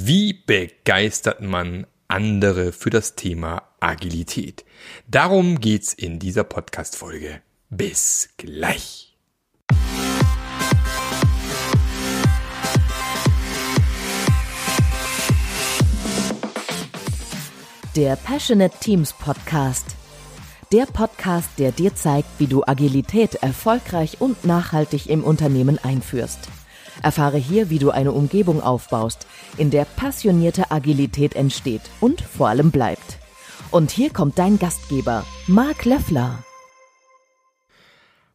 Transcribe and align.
Wie 0.00 0.32
begeistert 0.32 1.40
man 1.40 1.84
andere 2.06 2.70
für 2.70 2.88
das 2.88 3.16
Thema 3.16 3.64
Agilität? 3.80 4.64
Darum 5.08 5.58
geht's 5.58 5.92
in 5.92 6.20
dieser 6.20 6.44
Podcast-Folge. 6.44 7.42
Bis 7.68 8.28
gleich. 8.36 9.16
Der 17.96 18.14
Passionate 18.14 18.78
Teams 18.78 19.12
Podcast. 19.12 19.96
Der 20.70 20.86
Podcast, 20.86 21.48
der 21.58 21.72
dir 21.72 21.96
zeigt, 21.96 22.28
wie 22.38 22.46
du 22.46 22.62
Agilität 22.64 23.34
erfolgreich 23.34 24.20
und 24.20 24.44
nachhaltig 24.44 25.08
im 25.08 25.24
Unternehmen 25.24 25.76
einführst. 25.82 26.38
Erfahre 27.02 27.38
hier, 27.38 27.70
wie 27.70 27.78
du 27.78 27.90
eine 27.90 28.12
Umgebung 28.12 28.62
aufbaust, 28.62 29.26
in 29.56 29.70
der 29.70 29.84
passionierte 29.84 30.70
Agilität 30.70 31.34
entsteht 31.34 31.82
und 32.00 32.20
vor 32.20 32.48
allem 32.48 32.70
bleibt. 32.70 33.18
Und 33.70 33.90
hier 33.90 34.10
kommt 34.10 34.38
dein 34.38 34.58
Gastgeber, 34.58 35.26
Marc 35.46 35.84
Löffler. 35.84 36.42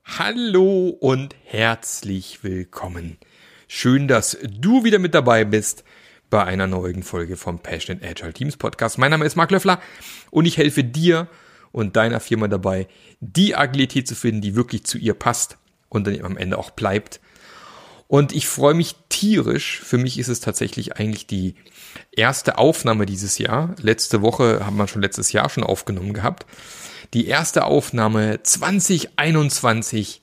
Hallo 0.06 0.90
und 1.00 1.36
herzlich 1.46 2.44
willkommen. 2.44 3.18
Schön, 3.68 4.08
dass 4.08 4.38
du 4.48 4.84
wieder 4.84 5.00
mit 5.00 5.16
dabei 5.16 5.46
bist 5.46 5.84
bei 6.30 6.44
einer 6.44 6.68
neuen 6.68 7.04
Folge 7.04 7.38
vom 7.38 7.60
Passionate 7.60 8.08
Agile 8.08 8.34
Teams 8.34 8.58
Podcast. 8.58 8.98
Mein 8.98 9.12
Name 9.12 9.26
ist 9.26 9.36
Marc 9.36 9.52
Löffler 9.52 9.80
und 10.30 10.46
ich 10.46 10.58
helfe 10.58 10.84
dir 10.84 11.28
und 11.72 11.96
deiner 11.96 12.20
Firma 12.20 12.48
dabei, 12.48 12.88
die 13.20 13.56
Agilität 13.56 14.08
zu 14.08 14.16
finden, 14.16 14.42
die 14.42 14.56
wirklich 14.56 14.84
zu 14.84 14.98
ihr 14.98 15.16
passt 15.16 15.58
und 15.90 16.06
dann 16.06 16.22
am 16.22 16.38
Ende 16.38 16.58
auch 16.58 16.70
bleibt 16.70 17.20
und 18.08 18.34
ich 18.34 18.48
freue 18.48 18.74
mich 18.74 18.96
tierisch. 19.10 19.80
Für 19.80 19.98
mich 19.98 20.20
ist 20.20 20.28
es 20.28 20.40
tatsächlich 20.40 20.98
eigentlich 20.98 21.28
die 21.28 21.56
erste 22.12 22.58
Aufnahme 22.58 23.06
dieses 23.06 23.38
Jahr. 23.38 23.76
Letzte 23.82 24.22
Woche 24.22 24.66
haben 24.66 24.78
wir 24.78 24.88
schon 24.88 25.02
letztes 25.02 25.32
Jahr 25.32 25.50
schon 25.50 25.64
aufgenommen 25.64 26.14
gehabt. 26.14 26.46
Die 27.14 27.28
erste 27.28 27.66
Aufnahme 27.66 28.42
2021 28.44 30.22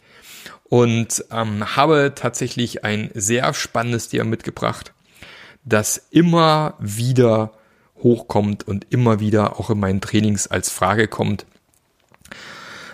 und 0.64 1.24
ähm, 1.30 1.76
habe 1.76 2.12
tatsächlich 2.14 2.84
ein 2.84 3.10
sehr 3.14 3.52
spannendes 3.54 4.08
Thema 4.08 4.24
mitgebracht, 4.24 4.92
das 5.64 6.08
immer 6.10 6.74
wieder 6.78 7.52
hochkommt 8.02 8.66
und 8.66 8.86
immer 8.90 9.20
wieder 9.20 9.58
auch 9.58 9.70
in 9.70 9.80
meinen 9.80 10.00
Trainings 10.00 10.46
als 10.46 10.70
Frage 10.70 11.08
kommt. 11.08 11.44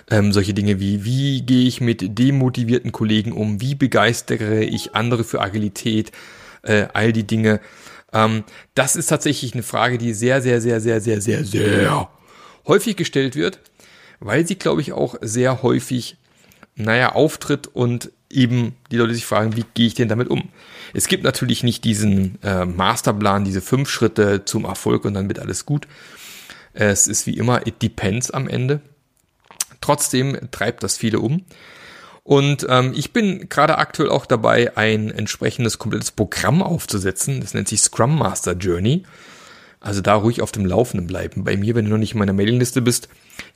Ähm, 0.08 0.32
solche 0.32 0.54
Dinge 0.54 0.78
wie, 0.78 1.04
wie 1.04 1.42
gehe 1.42 1.66
ich 1.66 1.80
mit 1.80 2.18
demotivierten 2.18 2.92
Kollegen 2.92 3.32
um? 3.32 3.60
Wie 3.60 3.74
begeistere 3.74 4.62
ich 4.62 4.94
andere 4.94 5.24
für 5.24 5.40
Agilität? 5.40 6.12
Äh, 6.62 6.88
all 6.92 7.12
die 7.12 7.26
Dinge. 7.26 7.60
Ähm, 8.12 8.44
das 8.74 8.96
ist 8.96 9.06
tatsächlich 9.06 9.54
eine 9.54 9.62
Frage, 9.62 9.98
die 9.98 10.12
sehr, 10.12 10.42
sehr, 10.42 10.60
sehr, 10.60 10.80
sehr, 10.80 11.00
sehr, 11.00 11.20
sehr, 11.20 11.44
sehr 11.44 12.08
häufig 12.66 12.96
gestellt 12.96 13.36
wird, 13.36 13.60
weil 14.20 14.46
sie, 14.46 14.56
glaube 14.56 14.80
ich, 14.80 14.92
auch 14.92 15.16
sehr 15.20 15.62
häufig, 15.62 16.16
naja, 16.74 17.12
auftritt 17.12 17.68
und 17.68 18.10
eben 18.30 18.74
die 18.90 18.96
Leute 18.96 19.14
sich 19.14 19.24
fragen, 19.24 19.56
wie 19.56 19.64
gehe 19.74 19.86
ich 19.86 19.94
denn 19.94 20.08
damit 20.08 20.28
um? 20.28 20.48
Es 20.94 21.08
gibt 21.08 21.24
natürlich 21.24 21.62
nicht 21.62 21.84
diesen 21.84 22.42
äh, 22.42 22.64
Masterplan, 22.64 23.44
diese 23.44 23.60
fünf 23.60 23.88
Schritte 23.88 24.44
zum 24.44 24.64
Erfolg 24.64 25.04
und 25.04 25.14
dann 25.14 25.28
wird 25.28 25.38
alles 25.38 25.66
gut. 25.66 25.86
Es 26.72 27.06
ist 27.06 27.26
wie 27.26 27.36
immer, 27.36 27.66
it 27.66 27.82
depends 27.82 28.30
am 28.30 28.48
Ende. 28.48 28.80
Trotzdem 29.86 30.36
treibt 30.50 30.82
das 30.82 30.96
viele 30.96 31.20
um. 31.20 31.44
Und 32.24 32.66
ähm, 32.68 32.92
ich 32.96 33.12
bin 33.12 33.48
gerade 33.48 33.78
aktuell 33.78 34.10
auch 34.10 34.26
dabei, 34.26 34.76
ein 34.76 35.12
entsprechendes 35.12 35.78
komplettes 35.78 36.10
Programm 36.10 36.60
aufzusetzen. 36.60 37.40
Das 37.40 37.54
nennt 37.54 37.68
sich 37.68 37.82
Scrum 37.82 38.18
Master 38.18 38.54
Journey. 38.54 39.04
Also 39.78 40.00
da 40.00 40.16
ruhig 40.16 40.42
auf 40.42 40.50
dem 40.50 40.66
Laufenden 40.66 41.06
bleiben. 41.06 41.44
Bei 41.44 41.56
mir, 41.56 41.76
wenn 41.76 41.84
du 41.84 41.92
noch 41.92 41.98
nicht 41.98 42.14
in 42.14 42.18
meiner 42.18 42.32
Mailingliste 42.32 42.82
bist, 42.82 43.08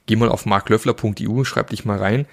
geh 0.07 0.15
mal 0.15 0.29
auf 0.29 0.47
marklöffler.eu, 0.47 1.43
schreib 1.43 1.71
dich 1.71 1.85
mal 1.85 1.99
rein 1.99 2.27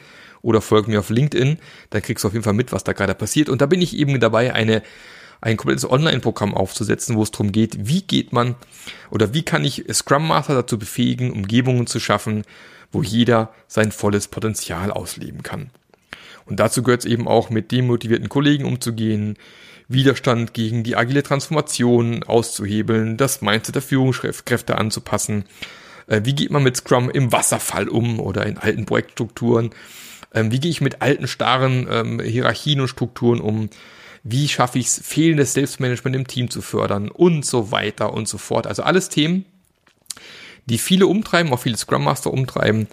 oder 0.44 0.62
folg 0.62 0.88
mir 0.88 1.00
auf 1.00 1.10
LinkedIn. 1.10 1.58
Dann 1.90 2.02
kriegst 2.04 2.24
du 2.24 2.28
auf 2.28 2.36
jeden 2.36 2.44
Fall 2.44 2.54
mit, 2.54 2.72
was 2.72 2.84
da 2.84 2.94
gerade 2.94 3.16
passiert. 3.16 3.50
Und 3.50 3.62
da 3.62 3.66
bin 3.66 3.82
ich 3.82 3.98
eben 3.98 4.20
dabei, 4.20 4.54
eine 4.54 4.84
ein 5.42 5.58
komplettes 5.58 5.90
Online-Programm 5.90 6.54
aufzusetzen, 6.54 7.16
wo 7.16 7.24
es 7.24 7.32
darum 7.32 7.52
geht, 7.52 7.88
wie 7.88 8.02
geht 8.02 8.32
man 8.32 8.56
oder 9.10 9.34
wie 9.34 9.44
kann 9.44 9.66
ich 9.66 9.86
Scrum 9.92 10.28
Master 10.28 10.54
dazu 10.54 10.78
befähigen, 10.80 11.32
Umgebungen 11.32 11.88
zu 11.88 12.00
schaffen, 12.00 12.44
wo 12.92 13.04
jeder 13.04 13.54
sein 13.68 13.92
volles 13.92 14.28
Potenzial 14.28 14.92
ausleben 14.92 15.44
kann. 15.44 15.72
Und 16.46 16.60
dazu 16.60 16.82
gehört 16.82 17.02
es 17.02 17.12
eben 17.12 17.28
auch, 17.28 17.50
mit 17.50 17.72
demotivierten 17.72 18.30
Kollegen 18.30 18.66
umzugehen, 18.66 19.38
Widerstand 19.90 20.54
gegen 20.54 20.84
die 20.84 20.96
agile 20.96 21.24
Transformation 21.24 22.24
auszuhebeln, 22.24 23.18
das 23.18 23.42
Mindset 23.42 23.76
der 23.76 23.82
Führungskräfte 23.82 24.78
anzupassen. 24.78 25.46
Äh, 26.08 26.22
wie 26.24 26.36
geht 26.36 26.52
man 26.52 26.64
mit 26.64 26.76
Scrum 26.78 27.10
im 27.10 27.32
Wasserfall 27.32 27.88
um 27.88 28.20
oder 28.20 28.46
in 28.46 28.58
alten 28.58 28.86
Projektstrukturen? 28.86 29.72
Ähm, 30.34 30.52
wie 30.52 30.60
gehe 30.60 30.72
ich 30.72 30.82
mit 30.82 31.02
alten, 31.02 31.28
starren 31.28 31.88
ähm, 31.90 32.20
Hierarchien 32.20 32.82
und 32.82 32.90
Strukturen 32.90 33.40
um? 33.40 33.70
Wie 34.24 34.50
schaffe 34.50 34.78
ich 34.78 34.88
es, 34.88 35.02
fehlendes 35.06 35.54
Selbstmanagement 35.54 36.16
im 36.16 36.28
Team 36.28 36.50
zu 36.50 36.62
fördern 36.62 37.10
und 37.10 37.46
so 37.46 37.72
weiter 37.72 38.14
und 38.14 38.28
so 38.28 38.38
fort. 38.38 38.68
Also 38.68 38.84
alles 38.84 39.08
Themen, 39.08 39.46
die 40.68 40.78
viele 40.78 41.08
umtreiben, 41.08 41.52
auch 41.52 41.62
viele 41.62 41.78
Scrum 41.78 42.04
Master 42.04 42.32
umtreiben. 42.32 42.88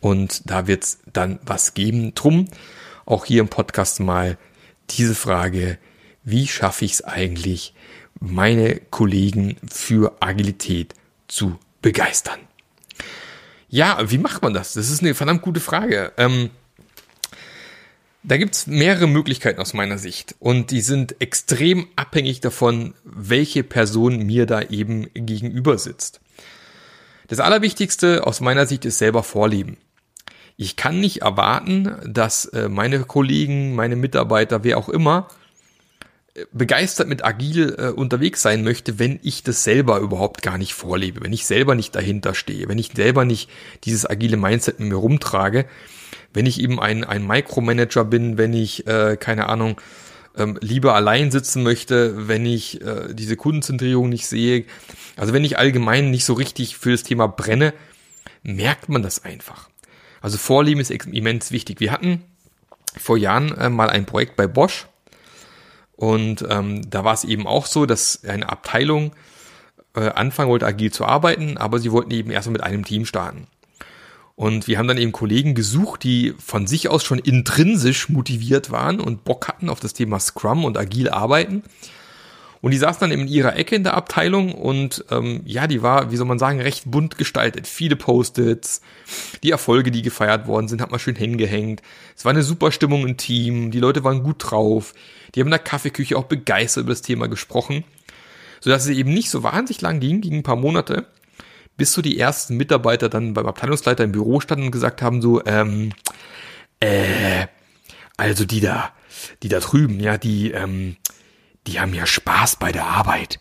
Und 0.00 0.48
da 0.50 0.66
wird 0.66 0.84
es 0.84 0.98
dann 1.12 1.38
was 1.44 1.74
geben. 1.74 2.14
Drum 2.14 2.48
auch 3.04 3.24
hier 3.24 3.40
im 3.40 3.48
Podcast 3.48 4.00
mal 4.00 4.38
diese 4.90 5.14
Frage, 5.14 5.78
wie 6.24 6.46
schaffe 6.46 6.84
ich 6.84 6.92
es 6.92 7.04
eigentlich, 7.04 7.74
meine 8.18 8.80
Kollegen 8.90 9.56
für 9.68 10.16
Agilität 10.20 10.94
zu 11.28 11.58
begeistern? 11.82 12.40
Ja, 13.68 14.10
wie 14.10 14.18
macht 14.18 14.42
man 14.42 14.52
das? 14.52 14.72
Das 14.74 14.90
ist 14.90 15.00
eine 15.00 15.14
verdammt 15.14 15.42
gute 15.42 15.60
Frage. 15.60 16.12
Ähm, 16.16 16.50
da 18.22 18.36
gibt's 18.36 18.66
mehrere 18.66 19.06
Möglichkeiten 19.06 19.60
aus 19.60 19.72
meiner 19.72 19.96
Sicht 19.96 20.34
und 20.40 20.70
die 20.72 20.82
sind 20.82 21.20
extrem 21.20 21.86
abhängig 21.96 22.40
davon, 22.40 22.94
welche 23.04 23.62
Person 23.62 24.18
mir 24.26 24.44
da 24.44 24.60
eben 24.62 25.08
gegenüber 25.14 25.78
sitzt. 25.78 26.20
Das 27.30 27.38
Allerwichtigste 27.38 28.26
aus 28.26 28.40
meiner 28.40 28.66
Sicht 28.66 28.84
ist 28.84 28.98
selber 28.98 29.22
Vorleben. 29.22 29.76
Ich 30.56 30.74
kann 30.74 30.98
nicht 30.98 31.22
erwarten, 31.22 31.94
dass 32.04 32.44
äh, 32.46 32.68
meine 32.68 33.04
Kollegen, 33.04 33.76
meine 33.76 33.94
Mitarbeiter, 33.94 34.64
wer 34.64 34.78
auch 34.78 34.88
immer, 34.88 35.28
äh, 36.34 36.46
begeistert 36.50 37.06
mit 37.06 37.24
agil 37.24 37.76
äh, 37.78 37.86
unterwegs 37.90 38.42
sein 38.42 38.64
möchte, 38.64 38.98
wenn 38.98 39.20
ich 39.22 39.44
das 39.44 39.62
selber 39.62 40.00
überhaupt 40.00 40.42
gar 40.42 40.58
nicht 40.58 40.74
vorlebe, 40.74 41.22
wenn 41.22 41.32
ich 41.32 41.46
selber 41.46 41.76
nicht 41.76 41.94
dahinter 41.94 42.34
stehe, 42.34 42.68
wenn 42.68 42.78
ich 42.78 42.90
selber 42.96 43.24
nicht 43.24 43.48
dieses 43.84 44.10
agile 44.10 44.36
Mindset 44.36 44.80
mit 44.80 44.88
mir 44.88 44.96
rumtrage, 44.96 45.66
wenn 46.34 46.46
ich 46.46 46.60
eben 46.60 46.80
ein, 46.80 47.04
ein 47.04 47.24
Micromanager 47.24 48.04
bin, 48.04 48.38
wenn 48.38 48.54
ich, 48.54 48.84
keine 48.84 49.48
Ahnung, 49.48 49.80
ähm, 50.36 50.58
lieber 50.60 50.94
allein 50.94 51.30
sitzen 51.30 51.62
möchte, 51.62 52.28
wenn 52.28 52.46
ich 52.46 52.80
äh, 52.82 53.14
diese 53.14 53.36
Kundenzentrierung 53.36 54.08
nicht 54.08 54.26
sehe. 54.26 54.64
Also 55.16 55.32
wenn 55.32 55.44
ich 55.44 55.58
allgemein 55.58 56.10
nicht 56.10 56.24
so 56.24 56.34
richtig 56.34 56.76
für 56.76 56.92
das 56.92 57.02
Thema 57.02 57.26
brenne, 57.26 57.74
merkt 58.42 58.88
man 58.88 59.02
das 59.02 59.24
einfach. 59.24 59.68
Also 60.20 60.38
Vorlieben 60.38 60.80
ist 60.80 60.90
immens 60.90 61.50
wichtig. 61.50 61.80
Wir 61.80 61.92
hatten 61.92 62.22
vor 62.96 63.16
Jahren 63.16 63.56
äh, 63.56 63.70
mal 63.70 63.90
ein 63.90 64.06
Projekt 64.06 64.36
bei 64.36 64.46
Bosch 64.46 64.86
und 65.96 66.44
ähm, 66.48 66.88
da 66.88 67.04
war 67.04 67.14
es 67.14 67.24
eben 67.24 67.46
auch 67.46 67.66
so, 67.66 67.86
dass 67.86 68.24
eine 68.24 68.48
Abteilung 68.48 69.12
äh, 69.94 70.08
anfangen 70.08 70.50
wollte, 70.50 70.66
agil 70.66 70.92
zu 70.92 71.04
arbeiten, 71.04 71.56
aber 71.58 71.78
sie 71.78 71.92
wollten 71.92 72.10
eben 72.10 72.30
erstmal 72.30 72.54
mit 72.54 72.62
einem 72.62 72.84
Team 72.84 73.04
starten. 73.04 73.46
Und 74.40 74.68
wir 74.68 74.78
haben 74.78 74.88
dann 74.88 74.96
eben 74.96 75.12
Kollegen 75.12 75.54
gesucht, 75.54 76.02
die 76.02 76.32
von 76.42 76.66
sich 76.66 76.88
aus 76.88 77.04
schon 77.04 77.18
intrinsisch 77.18 78.08
motiviert 78.08 78.70
waren 78.70 78.98
und 78.98 79.22
Bock 79.22 79.46
hatten 79.48 79.68
auf 79.68 79.80
das 79.80 79.92
Thema 79.92 80.18
Scrum 80.18 80.64
und 80.64 80.78
agil 80.78 81.10
arbeiten. 81.10 81.62
Und 82.62 82.70
die 82.70 82.78
saßen 82.78 83.00
dann 83.00 83.12
eben 83.12 83.26
in 83.26 83.28
ihrer 83.28 83.54
Ecke 83.56 83.76
in 83.76 83.84
der 83.84 83.92
Abteilung 83.92 84.54
und 84.54 85.04
ähm, 85.10 85.42
ja, 85.44 85.66
die 85.66 85.82
war, 85.82 86.10
wie 86.10 86.16
soll 86.16 86.26
man 86.26 86.38
sagen, 86.38 86.58
recht 86.58 86.90
bunt 86.90 87.18
gestaltet. 87.18 87.66
Viele 87.66 87.96
Post-its, 87.96 88.80
die 89.42 89.50
Erfolge, 89.50 89.90
die 89.90 90.00
gefeiert 90.00 90.46
worden 90.46 90.68
sind, 90.68 90.80
hat 90.80 90.90
man 90.90 91.00
schön 91.00 91.16
hingehängt. 91.16 91.82
Es 92.16 92.24
war 92.24 92.30
eine 92.30 92.42
super 92.42 92.72
Stimmung 92.72 93.06
im 93.06 93.18
Team, 93.18 93.70
die 93.70 93.78
Leute 93.78 94.04
waren 94.04 94.22
gut 94.22 94.36
drauf. 94.38 94.94
Die 95.34 95.40
haben 95.40 95.48
in 95.48 95.52
der 95.52 95.58
Kaffeeküche 95.58 96.16
auch 96.16 96.24
begeistert 96.24 96.84
über 96.84 96.92
das 96.92 97.02
Thema 97.02 97.28
gesprochen, 97.28 97.84
sodass 98.60 98.84
es 98.84 98.96
eben 98.96 99.12
nicht 99.12 99.28
so 99.28 99.42
wahnsinnig 99.42 99.82
lang 99.82 100.00
ging, 100.00 100.22
ging 100.22 100.36
ein 100.36 100.42
paar 100.42 100.56
Monate 100.56 101.04
bis 101.80 101.94
so 101.94 102.02
die 102.02 102.18
ersten 102.18 102.58
Mitarbeiter 102.58 103.08
dann 103.08 103.32
beim 103.32 103.46
Abteilungsleiter 103.46 104.04
im 104.04 104.12
Büro 104.12 104.40
standen 104.40 104.66
und 104.66 104.70
gesagt 104.70 105.00
haben 105.00 105.22
so, 105.22 105.42
ähm, 105.46 105.94
äh, 106.78 107.46
also 108.18 108.44
die 108.44 108.60
da, 108.60 108.92
die 109.42 109.48
da 109.48 109.60
drüben, 109.60 109.98
ja, 109.98 110.18
die, 110.18 110.50
ähm, 110.50 110.98
die 111.66 111.80
haben 111.80 111.94
ja 111.94 112.04
Spaß 112.04 112.56
bei 112.56 112.70
der 112.70 112.84
Arbeit. 112.84 113.40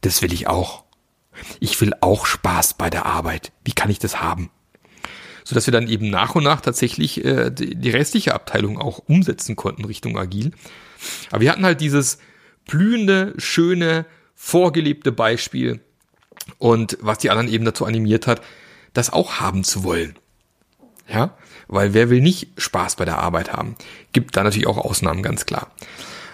Das 0.00 0.22
will 0.22 0.32
ich 0.32 0.46
auch. 0.46 0.84
Ich 1.58 1.80
will 1.80 1.92
auch 2.02 2.24
Spaß 2.24 2.74
bei 2.74 2.88
der 2.88 3.04
Arbeit. 3.04 3.50
Wie 3.64 3.72
kann 3.72 3.90
ich 3.90 3.98
das 3.98 4.22
haben? 4.22 4.48
So 5.42 5.56
dass 5.56 5.66
wir 5.66 5.72
dann 5.72 5.88
eben 5.88 6.10
nach 6.10 6.36
und 6.36 6.44
nach 6.44 6.60
tatsächlich 6.60 7.24
äh, 7.24 7.50
die, 7.50 7.74
die 7.74 7.90
restliche 7.90 8.32
Abteilung 8.32 8.78
auch 8.78 9.00
umsetzen 9.08 9.56
konnten 9.56 9.84
Richtung 9.84 10.16
Agil. 10.16 10.52
Aber 11.32 11.40
wir 11.40 11.50
hatten 11.50 11.64
halt 11.64 11.80
dieses 11.80 12.18
blühende, 12.64 13.34
schöne, 13.38 14.06
vorgelebte 14.36 15.10
Beispiel 15.10 15.80
und 16.58 16.98
was 17.00 17.18
die 17.18 17.30
anderen 17.30 17.48
eben 17.48 17.64
dazu 17.64 17.84
animiert 17.84 18.26
hat, 18.26 18.42
das 18.92 19.12
auch 19.12 19.40
haben 19.40 19.64
zu 19.64 19.84
wollen. 19.84 20.16
Ja, 21.08 21.36
weil 21.68 21.92
wer 21.94 22.08
will 22.10 22.20
nicht 22.20 22.48
Spaß 22.56 22.96
bei 22.96 23.04
der 23.04 23.18
Arbeit 23.18 23.52
haben? 23.52 23.76
Gibt 24.12 24.36
da 24.36 24.42
natürlich 24.42 24.66
auch 24.66 24.78
Ausnahmen, 24.78 25.22
ganz 25.22 25.44
klar. 25.44 25.70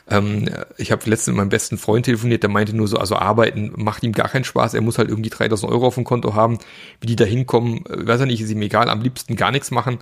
Ähm, 0.09 0.49
ich 0.77 0.93
habe 0.93 1.09
letztens 1.09 1.29
mit 1.29 1.37
meinem 1.37 1.49
besten 1.49 1.79
Freund 1.79 2.05
telefoniert, 2.05 2.43
der 2.43 2.51
meinte 2.51 2.75
nur 2.75 2.89
so, 2.89 2.99
also 2.99 3.17
arbeiten 3.17 3.73
macht 3.77 4.03
ihm 4.03 4.13
gar 4.13 4.29
keinen 4.29 4.45
Spaß, 4.45 4.75
er 4.75 4.81
muss 4.81 4.99
halt 4.99 5.09
irgendwie 5.09 5.31
3000 5.31 5.71
Euro 5.71 5.87
auf 5.87 5.95
dem 5.95 6.05
Konto 6.05 6.35
haben. 6.35 6.59
Wie 7.01 7.07
die 7.07 7.17
da 7.17 7.25
hinkommen, 7.25 7.87
äh, 7.87 8.07
weiß 8.07 8.21
er 8.21 8.27
nicht, 8.27 8.41
ist 8.41 8.51
ihm 8.51 8.63
egal, 8.63 8.89
am 8.89 9.01
liebsten 9.01 9.37
gar 9.37 9.53
nichts 9.53 9.71
machen. 9.71 9.99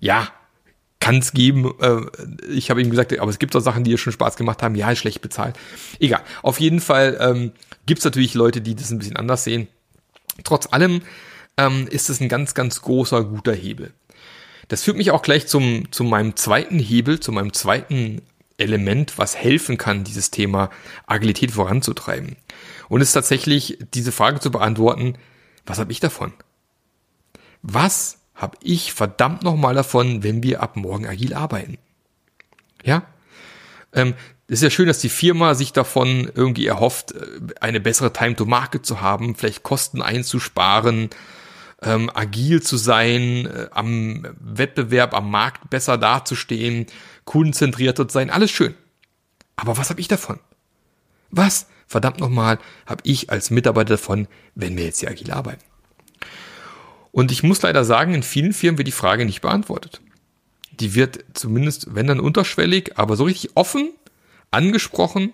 Ja, 0.00 0.28
kann 1.04 1.18
es 1.18 1.32
geben. 1.34 1.70
Äh, 1.80 2.00
ich 2.48 2.70
habe 2.70 2.80
ihm 2.80 2.88
gesagt, 2.88 3.18
aber 3.18 3.30
es 3.30 3.38
gibt 3.38 3.54
auch 3.54 3.60
Sachen, 3.60 3.84
die 3.84 3.90
ihr 3.90 3.98
schon 3.98 4.14
Spaß 4.14 4.36
gemacht 4.36 4.62
haben. 4.62 4.74
Ja, 4.74 4.96
schlecht 4.96 5.20
bezahlt. 5.20 5.54
Egal. 6.00 6.22
Auf 6.42 6.60
jeden 6.60 6.80
Fall 6.80 7.18
ähm, 7.20 7.52
gibt 7.84 7.98
es 7.98 8.06
natürlich 8.06 8.32
Leute, 8.32 8.62
die 8.62 8.74
das 8.74 8.90
ein 8.90 8.98
bisschen 8.98 9.16
anders 9.16 9.44
sehen. 9.44 9.68
Trotz 10.44 10.72
allem 10.72 11.02
ähm, 11.58 11.86
ist 11.88 12.08
es 12.08 12.20
ein 12.20 12.30
ganz, 12.30 12.54
ganz 12.54 12.80
großer, 12.80 13.22
guter 13.22 13.52
Hebel. 13.52 13.92
Das 14.68 14.82
führt 14.82 14.96
mich 14.96 15.10
auch 15.10 15.20
gleich 15.20 15.46
zum, 15.46 15.92
zu 15.92 16.04
meinem 16.04 16.36
zweiten 16.36 16.78
Hebel, 16.78 17.20
zu 17.20 17.32
meinem 17.32 17.52
zweiten 17.52 18.22
Element, 18.56 19.18
was 19.18 19.36
helfen 19.36 19.76
kann, 19.76 20.04
dieses 20.04 20.30
Thema 20.30 20.70
Agilität 21.06 21.50
voranzutreiben. 21.50 22.36
Und 22.88 23.02
ist 23.02 23.12
tatsächlich 23.12 23.76
diese 23.92 24.10
Frage 24.10 24.40
zu 24.40 24.50
beantworten, 24.50 25.18
was 25.66 25.78
habe 25.78 25.92
ich 25.92 26.00
davon? 26.00 26.32
Was 27.60 28.23
habe 28.34 28.56
ich 28.62 28.92
verdammt 28.92 29.42
nochmal 29.42 29.74
davon, 29.74 30.22
wenn 30.22 30.42
wir 30.42 30.62
ab 30.62 30.76
morgen 30.76 31.06
agil 31.06 31.34
arbeiten? 31.34 31.78
Ja? 32.82 33.04
Ähm, 33.92 34.14
es 34.46 34.54
ist 34.54 34.62
ja 34.62 34.70
schön, 34.70 34.88
dass 34.88 34.98
die 34.98 35.08
Firma 35.08 35.54
sich 35.54 35.72
davon 35.72 36.30
irgendwie 36.34 36.66
erhofft, 36.66 37.12
äh, 37.12 37.26
eine 37.60 37.80
bessere 37.80 38.12
Time 38.12 38.36
to 38.36 38.44
Market 38.44 38.84
zu 38.84 39.00
haben, 39.00 39.34
vielleicht 39.36 39.62
Kosten 39.62 40.02
einzusparen, 40.02 41.10
ähm, 41.82 42.10
agil 42.12 42.62
zu 42.62 42.76
sein, 42.76 43.46
äh, 43.46 43.68
am 43.70 44.26
Wettbewerb, 44.40 45.14
am 45.14 45.30
Markt 45.30 45.70
besser 45.70 45.96
dazustehen, 45.96 46.86
kundenzentriert 47.24 47.96
zu 47.96 48.06
sein, 48.08 48.30
alles 48.30 48.50
schön. 48.50 48.74
Aber 49.56 49.76
was 49.76 49.90
habe 49.90 50.00
ich 50.00 50.08
davon? 50.08 50.40
Was, 51.30 51.66
verdammt 51.86 52.20
nochmal, 52.20 52.58
habe 52.86 53.02
ich 53.04 53.30
als 53.30 53.50
Mitarbeiter 53.50 53.94
davon, 53.94 54.28
wenn 54.54 54.76
wir 54.76 54.84
jetzt 54.84 55.00
hier 55.00 55.10
agil 55.10 55.30
arbeiten? 55.30 55.62
Und 57.14 57.30
ich 57.30 57.44
muss 57.44 57.62
leider 57.62 57.84
sagen, 57.84 58.12
in 58.12 58.24
vielen 58.24 58.52
Firmen 58.52 58.76
wird 58.76 58.88
die 58.88 58.92
Frage 58.92 59.24
nicht 59.24 59.40
beantwortet. 59.40 60.00
Die 60.72 60.96
wird 60.96 61.24
zumindest, 61.32 61.94
wenn 61.94 62.08
dann 62.08 62.18
unterschwellig, 62.18 62.98
aber 62.98 63.14
so 63.14 63.22
richtig 63.22 63.52
offen 63.54 63.90
angesprochen, 64.50 65.30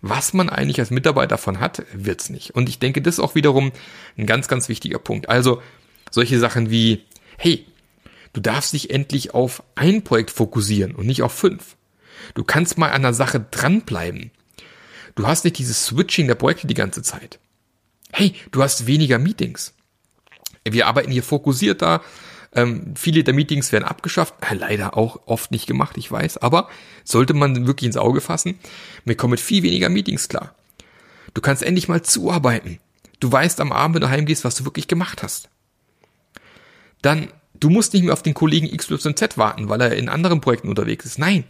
was 0.00 0.32
man 0.32 0.48
eigentlich 0.48 0.78
als 0.78 0.92
Mitarbeiter 0.92 1.30
davon 1.30 1.58
hat, 1.58 1.82
wird's 1.92 2.30
nicht. 2.30 2.52
Und 2.52 2.68
ich 2.68 2.78
denke, 2.78 3.02
das 3.02 3.16
ist 3.16 3.20
auch 3.20 3.34
wiederum 3.34 3.72
ein 4.16 4.26
ganz, 4.26 4.46
ganz 4.46 4.68
wichtiger 4.68 5.00
Punkt. 5.00 5.28
Also 5.28 5.60
solche 6.08 6.38
Sachen 6.38 6.70
wie, 6.70 7.02
hey, 7.36 7.66
du 8.32 8.40
darfst 8.40 8.72
dich 8.72 8.90
endlich 8.90 9.34
auf 9.34 9.64
ein 9.74 10.04
Projekt 10.04 10.30
fokussieren 10.30 10.94
und 10.94 11.06
nicht 11.06 11.22
auf 11.22 11.32
fünf. 11.32 11.74
Du 12.34 12.44
kannst 12.44 12.78
mal 12.78 12.92
an 12.92 13.02
der 13.02 13.12
Sache 13.12 13.44
dranbleiben. 13.50 14.30
Du 15.16 15.26
hast 15.26 15.42
nicht 15.42 15.58
dieses 15.58 15.84
Switching 15.84 16.28
der 16.28 16.36
Projekte 16.36 16.68
die 16.68 16.74
ganze 16.74 17.02
Zeit. 17.02 17.40
Hey, 18.12 18.36
du 18.52 18.62
hast 18.62 18.86
weniger 18.86 19.18
Meetings. 19.18 19.73
Wir 20.64 20.86
arbeiten 20.86 21.10
hier 21.10 21.22
fokussierter. 21.22 22.02
Ähm, 22.54 22.94
viele 22.96 23.24
der 23.24 23.34
Meetings 23.34 23.72
werden 23.72 23.84
abgeschafft. 23.84 24.34
Äh, 24.40 24.54
leider 24.54 24.96
auch 24.96 25.20
oft 25.26 25.50
nicht 25.50 25.66
gemacht, 25.66 25.96
ich 25.98 26.10
weiß. 26.10 26.38
Aber 26.38 26.68
sollte 27.04 27.34
man 27.34 27.66
wirklich 27.66 27.86
ins 27.86 27.96
Auge 27.96 28.20
fassen. 28.20 28.58
Wir 29.04 29.16
kommen 29.16 29.32
mit 29.32 29.40
viel 29.40 29.62
weniger 29.62 29.88
Meetings 29.88 30.28
klar. 30.28 30.54
Du 31.34 31.40
kannst 31.40 31.62
endlich 31.62 31.88
mal 31.88 32.02
zuarbeiten. 32.02 32.78
Du 33.20 33.30
weißt 33.30 33.60
am 33.60 33.72
Abend, 33.72 33.94
wenn 33.96 34.02
du 34.02 34.10
heimgehst, 34.10 34.44
was 34.44 34.54
du 34.54 34.64
wirklich 34.64 34.88
gemacht 34.88 35.22
hast 35.22 35.48
dann 37.04 37.28
du 37.60 37.68
musst 37.68 37.92
nicht 37.92 38.02
mehr 38.02 38.12
auf 38.12 38.22
den 38.22 38.34
Kollegen 38.34 38.74
XYZ 38.74 39.36
warten, 39.36 39.68
weil 39.68 39.80
er 39.80 39.94
in 39.94 40.08
anderen 40.08 40.40
Projekten 40.40 40.68
unterwegs 40.68 41.04
ist. 41.04 41.18
Nein, 41.18 41.44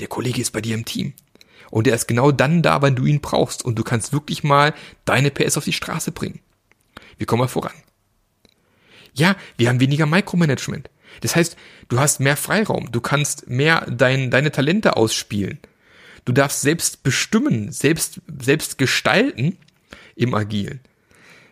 der 0.00 0.08
Kollege 0.08 0.40
ist 0.40 0.52
bei 0.52 0.60
dir 0.60 0.74
im 0.74 0.84
Team. 0.84 1.12
Und 1.70 1.86
er 1.86 1.94
ist 1.94 2.08
genau 2.08 2.32
dann 2.32 2.62
da, 2.62 2.82
wenn 2.82 2.96
du 2.96 3.04
ihn 3.04 3.20
brauchst. 3.20 3.64
Und 3.64 3.76
du 3.78 3.84
kannst 3.84 4.12
wirklich 4.12 4.44
mal 4.44 4.74
deine 5.04 5.30
PS 5.30 5.56
auf 5.56 5.64
die 5.64 5.72
Straße 5.72 6.12
bringen. 6.12 6.40
Wir 7.18 7.26
kommen 7.26 7.40
mal 7.40 7.48
voran. 7.48 7.72
Ja, 9.16 9.36
wir 9.56 9.68
haben 9.68 9.80
weniger 9.80 10.06
Micromanagement. 10.06 10.90
Das 11.22 11.34
heißt, 11.34 11.56
du 11.88 11.98
hast 11.98 12.20
mehr 12.20 12.36
Freiraum. 12.36 12.92
Du 12.92 13.00
kannst 13.00 13.48
mehr 13.48 13.86
dein, 13.90 14.30
deine 14.30 14.52
Talente 14.52 14.96
ausspielen. 14.96 15.58
Du 16.24 16.32
darfst 16.32 16.60
selbst 16.60 17.02
bestimmen, 17.02 17.72
selbst, 17.72 18.20
selbst 18.38 18.78
gestalten 18.78 19.56
im 20.14 20.34
Agilen. 20.34 20.80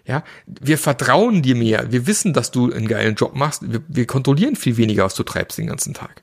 Ja, 0.07 0.23
wir 0.47 0.77
vertrauen 0.77 1.41
dir 1.41 1.55
mehr. 1.55 1.91
Wir 1.91 2.07
wissen, 2.07 2.35
dass 2.35 2.51
du 2.51 2.71
einen 2.71 2.89
geilen 2.89 3.15
Job 3.15 3.35
machst. 3.35 3.63
Wir, 3.73 3.83
wir 3.89 4.07
kontrollieren 4.07 4.57
viel 4.57 4.77
weniger, 4.77 5.05
was 5.05 5.15
du 5.15 5.23
treibst 5.23 5.57
den 5.57 5.69
ganzen 5.69 5.95
Tag. 5.95 6.23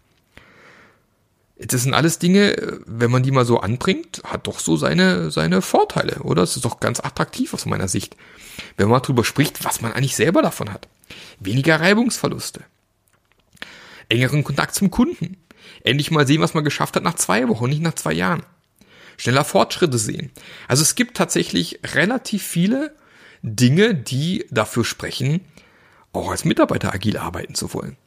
Das 1.58 1.84
sind 1.84 1.94
alles 1.94 2.20
Dinge, 2.20 2.82
wenn 2.86 3.12
man 3.12 3.24
die 3.24 3.32
mal 3.32 3.46
so 3.46 3.60
anbringt, 3.60 4.22
hat 4.24 4.48
doch 4.48 4.60
so 4.60 4.78
seine, 4.78 5.32
seine 5.32 5.62
Vorteile, 5.62 6.22
oder? 6.24 6.44
Es 6.44 6.56
ist 6.56 6.66
doch 6.66 6.80
ganz 6.80 7.00
attraktiv 7.00 7.54
aus 7.54 7.66
meiner 7.66 7.88
Sicht. 7.88 8.16
Wenn 8.78 8.90
man 8.90 9.02
darüber 9.02 9.24
spricht, 9.24 9.64
was 9.64 9.82
man 9.82 9.94
eigentlich 9.94 10.16
selber 10.16 10.42
davon 10.42 10.74
hat. 10.74 10.88
Weniger 11.40 11.80
Reibungsverluste. 11.80 12.62
Engeren 14.10 14.44
Kontakt 14.44 14.76
zum 14.76 14.92
Kunden. 14.92 15.38
Endlich 15.84 16.12
mal 16.12 16.28
sehen, 16.28 16.42
was 16.42 16.54
man 16.54 16.64
geschafft 16.64 16.96
hat 16.96 17.04
nach 17.04 17.16
zwei 17.16 17.48
Wochen, 17.48 17.70
nicht 17.70 17.82
nach 17.82 17.96
zwei 17.96 18.14
Jahren. 18.14 18.44
Schneller 19.18 19.46
Fortschritte 19.46 19.98
sehen. 19.98 20.32
Also 20.68 20.82
es 20.82 20.96
gibt 20.96 21.18
tatsächlich 21.18 21.80
relativ 21.94 22.44
viele 22.44 22.96
Dinge, 23.44 23.96
die 23.96 24.46
dafür 24.50 24.84
sprechen, 24.84 25.42
auch 26.14 26.30
als 26.32 26.46
Mitarbeiter 26.46 26.94
agil 26.94 27.18
arbeiten 27.18 27.56
zu 27.56 27.74
wollen. 27.74 27.98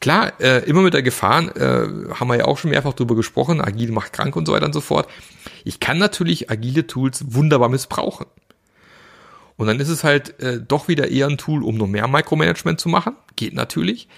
Klar, 0.00 0.38
äh, 0.40 0.64
immer 0.64 0.82
mit 0.82 0.94
der 0.94 1.02
Gefahr, 1.02 1.56
äh, 1.56 2.14
haben 2.14 2.28
wir 2.28 2.36
ja 2.36 2.44
auch 2.44 2.58
schon 2.58 2.70
mehrfach 2.70 2.92
drüber 2.92 3.16
gesprochen, 3.16 3.60
agil 3.60 3.90
macht 3.92 4.12
krank 4.12 4.36
und 4.36 4.46
so 4.46 4.52
weiter 4.52 4.66
und 4.66 4.72
so 4.72 4.80
fort. 4.80 5.08
Ich 5.64 5.80
kann 5.80 5.98
natürlich 5.98 6.50
agile 6.50 6.86
Tools 6.86 7.24
wunderbar 7.28 7.68
missbrauchen. 7.68 8.26
Und 9.56 9.66
dann 9.66 9.80
ist 9.80 9.88
es 9.88 10.04
halt 10.04 10.38
äh, 10.40 10.60
doch 10.60 10.88
wieder 10.88 11.10
eher 11.10 11.26
ein 11.26 11.38
Tool, 11.38 11.62
um 11.62 11.76
noch 11.76 11.86
mehr 11.86 12.08
Micromanagement 12.08 12.80
zu 12.80 12.88
machen. 12.88 13.16
Geht 13.36 13.54
natürlich. 13.54 14.08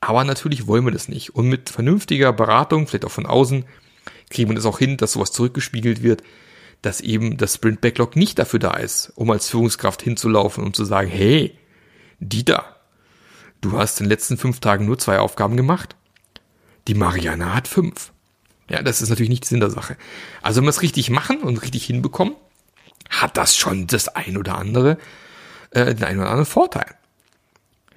Aber 0.00 0.24
natürlich 0.24 0.66
wollen 0.66 0.84
wir 0.84 0.92
das 0.92 1.08
nicht. 1.08 1.34
Und 1.34 1.48
mit 1.48 1.70
vernünftiger 1.70 2.32
Beratung, 2.32 2.86
vielleicht 2.86 3.04
auch 3.04 3.10
von 3.10 3.26
außen, 3.26 3.64
kriegen 4.30 4.50
wir 4.50 4.54
das 4.54 4.66
auch 4.66 4.78
hin, 4.78 4.96
dass 4.96 5.12
sowas 5.12 5.32
zurückgespiegelt 5.32 6.02
wird, 6.02 6.22
dass 6.82 7.00
eben 7.00 7.36
das 7.36 7.54
Sprint 7.54 7.80
Backlog 7.80 8.14
nicht 8.14 8.38
dafür 8.38 8.58
da 8.58 8.74
ist, 8.74 9.12
um 9.16 9.30
als 9.30 9.48
Führungskraft 9.48 10.02
hinzulaufen 10.02 10.62
und 10.62 10.76
zu 10.76 10.84
sagen, 10.84 11.08
hey, 11.08 11.58
Dieter, 12.20 12.76
du 13.60 13.72
hast 13.72 14.00
in 14.00 14.04
den 14.04 14.10
letzten 14.10 14.36
fünf 14.36 14.60
Tagen 14.60 14.84
nur 14.84 14.98
zwei 14.98 15.18
Aufgaben 15.18 15.56
gemacht. 15.56 15.96
Die 16.86 16.94
Mariana 16.94 17.54
hat 17.54 17.66
fünf. 17.66 18.12
Ja, 18.68 18.82
das 18.82 19.02
ist 19.02 19.08
natürlich 19.08 19.30
nicht 19.30 19.44
Sinn 19.44 19.60
der 19.60 19.70
Sache. 19.70 19.96
Also 20.42 20.58
wenn 20.58 20.66
wir 20.66 20.70
es 20.70 20.82
richtig 20.82 21.10
machen 21.10 21.42
und 21.42 21.62
richtig 21.62 21.84
hinbekommen, 21.86 22.34
hat 23.20 23.36
das 23.36 23.56
schon 23.56 23.86
das 23.86 24.08
ein 24.08 24.36
oder 24.36 24.56
andere, 24.56 24.98
äh, 25.70 25.94
den 25.94 26.04
einen 26.04 26.20
oder 26.20 26.30
anderen 26.30 26.46
Vorteil. 26.46 26.94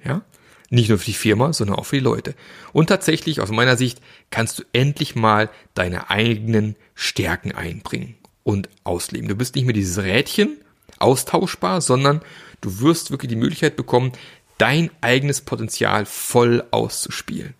Ja, 0.04 0.22
nicht 0.70 0.88
nur 0.88 0.98
für 0.98 1.06
die 1.06 1.14
Firma, 1.14 1.52
sondern 1.52 1.76
auch 1.76 1.86
für 1.86 1.96
die 1.96 2.04
Leute. 2.04 2.34
Und 2.72 2.88
tatsächlich, 2.88 3.40
aus 3.40 3.50
meiner 3.50 3.76
Sicht, 3.76 4.00
kannst 4.30 4.58
du 4.58 4.64
endlich 4.72 5.14
mal 5.16 5.50
deine 5.74 6.10
eigenen 6.10 6.76
Stärken 6.94 7.52
einbringen 7.52 8.16
und 8.44 8.68
ausleben. 8.84 9.28
Du 9.28 9.34
bist 9.34 9.54
nicht 9.54 9.64
mehr 9.64 9.74
dieses 9.74 9.98
Rädchen 9.98 10.58
austauschbar, 10.98 11.80
sondern 11.80 12.20
du 12.60 12.80
wirst 12.80 13.10
wirklich 13.10 13.30
die 13.30 13.36
Möglichkeit 13.36 13.76
bekommen, 13.76 14.12
dein 14.58 14.90
eigenes 15.00 15.40
Potenzial 15.40 16.04
voll 16.04 16.64
auszuspielen. 16.70 17.54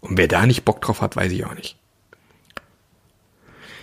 Und 0.00 0.18
wer 0.18 0.28
da 0.28 0.46
nicht 0.46 0.64
Bock 0.64 0.80
drauf 0.80 1.00
hat, 1.00 1.16
weiß 1.16 1.32
ich 1.32 1.44
auch 1.44 1.54
nicht. 1.54 1.76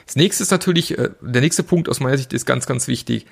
Das 0.05 0.15
nächste 0.15 0.43
ist 0.43 0.51
natürlich, 0.51 0.98
äh, 0.98 1.12
der 1.22 1.41
nächste 1.41 1.63
Punkt 1.63 1.89
aus 1.89 2.00
meiner 2.00 2.17
Sicht 2.17 2.33
ist 2.33 2.45
ganz, 2.45 2.65
ganz 2.65 2.88
wichtig. 2.88 3.25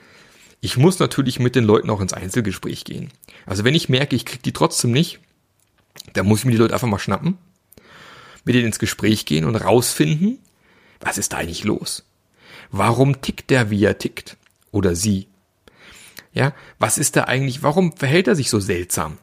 Ich 0.61 0.77
muss 0.77 0.99
natürlich 0.99 1.39
mit 1.39 1.55
den 1.55 1.63
Leuten 1.63 1.89
auch 1.89 2.01
ins 2.01 2.13
Einzelgespräch 2.13 2.83
gehen. 2.83 3.11
Also 3.45 3.63
wenn 3.63 3.75
ich 3.75 3.89
merke, 3.89 4.15
ich 4.15 4.25
kriege 4.25 4.43
die 4.43 4.53
trotzdem 4.53 4.91
nicht, 4.91 5.19
dann 6.13 6.25
muss 6.25 6.39
ich 6.39 6.45
mir 6.45 6.51
die 6.51 6.57
Leute 6.57 6.73
einfach 6.73 6.87
mal 6.87 6.99
schnappen, 6.99 7.37
mit 8.45 8.55
denen 8.55 8.67
ins 8.67 8.79
Gespräch 8.79 9.25
gehen 9.25 9.45
und 9.45 9.55
rausfinden, 9.55 10.39
was 10.99 11.17
ist 11.17 11.33
da 11.33 11.37
eigentlich 11.37 11.63
los? 11.63 12.03
Warum 12.71 13.21
tickt 13.21 13.49
der, 13.49 13.69
wie 13.69 13.83
er 13.83 13.97
tickt? 13.97 14.37
Oder 14.71 14.95
sie? 14.95 15.27
Ja, 16.33 16.53
was 16.79 16.97
ist 16.97 17.15
da 17.15 17.25
eigentlich, 17.25 17.63
warum 17.63 17.97
verhält 17.97 18.27
er 18.27 18.35
sich 18.35 18.49
so 18.49 18.59
seltsam? 18.59 19.17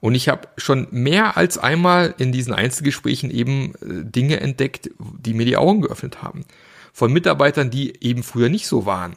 Und 0.00 0.14
ich 0.14 0.28
habe 0.28 0.48
schon 0.56 0.88
mehr 0.90 1.36
als 1.36 1.58
einmal 1.58 2.14
in 2.18 2.32
diesen 2.32 2.52
Einzelgesprächen 2.52 3.30
eben 3.30 3.74
äh, 3.76 4.04
Dinge 4.04 4.40
entdeckt, 4.40 4.90
die 4.98 5.34
mir 5.34 5.46
die 5.46 5.56
Augen 5.56 5.82
geöffnet 5.82 6.22
haben. 6.22 6.44
Von 6.92 7.12
Mitarbeitern, 7.12 7.70
die 7.70 8.02
eben 8.02 8.22
früher 8.22 8.48
nicht 8.48 8.66
so 8.66 8.86
waren. 8.86 9.16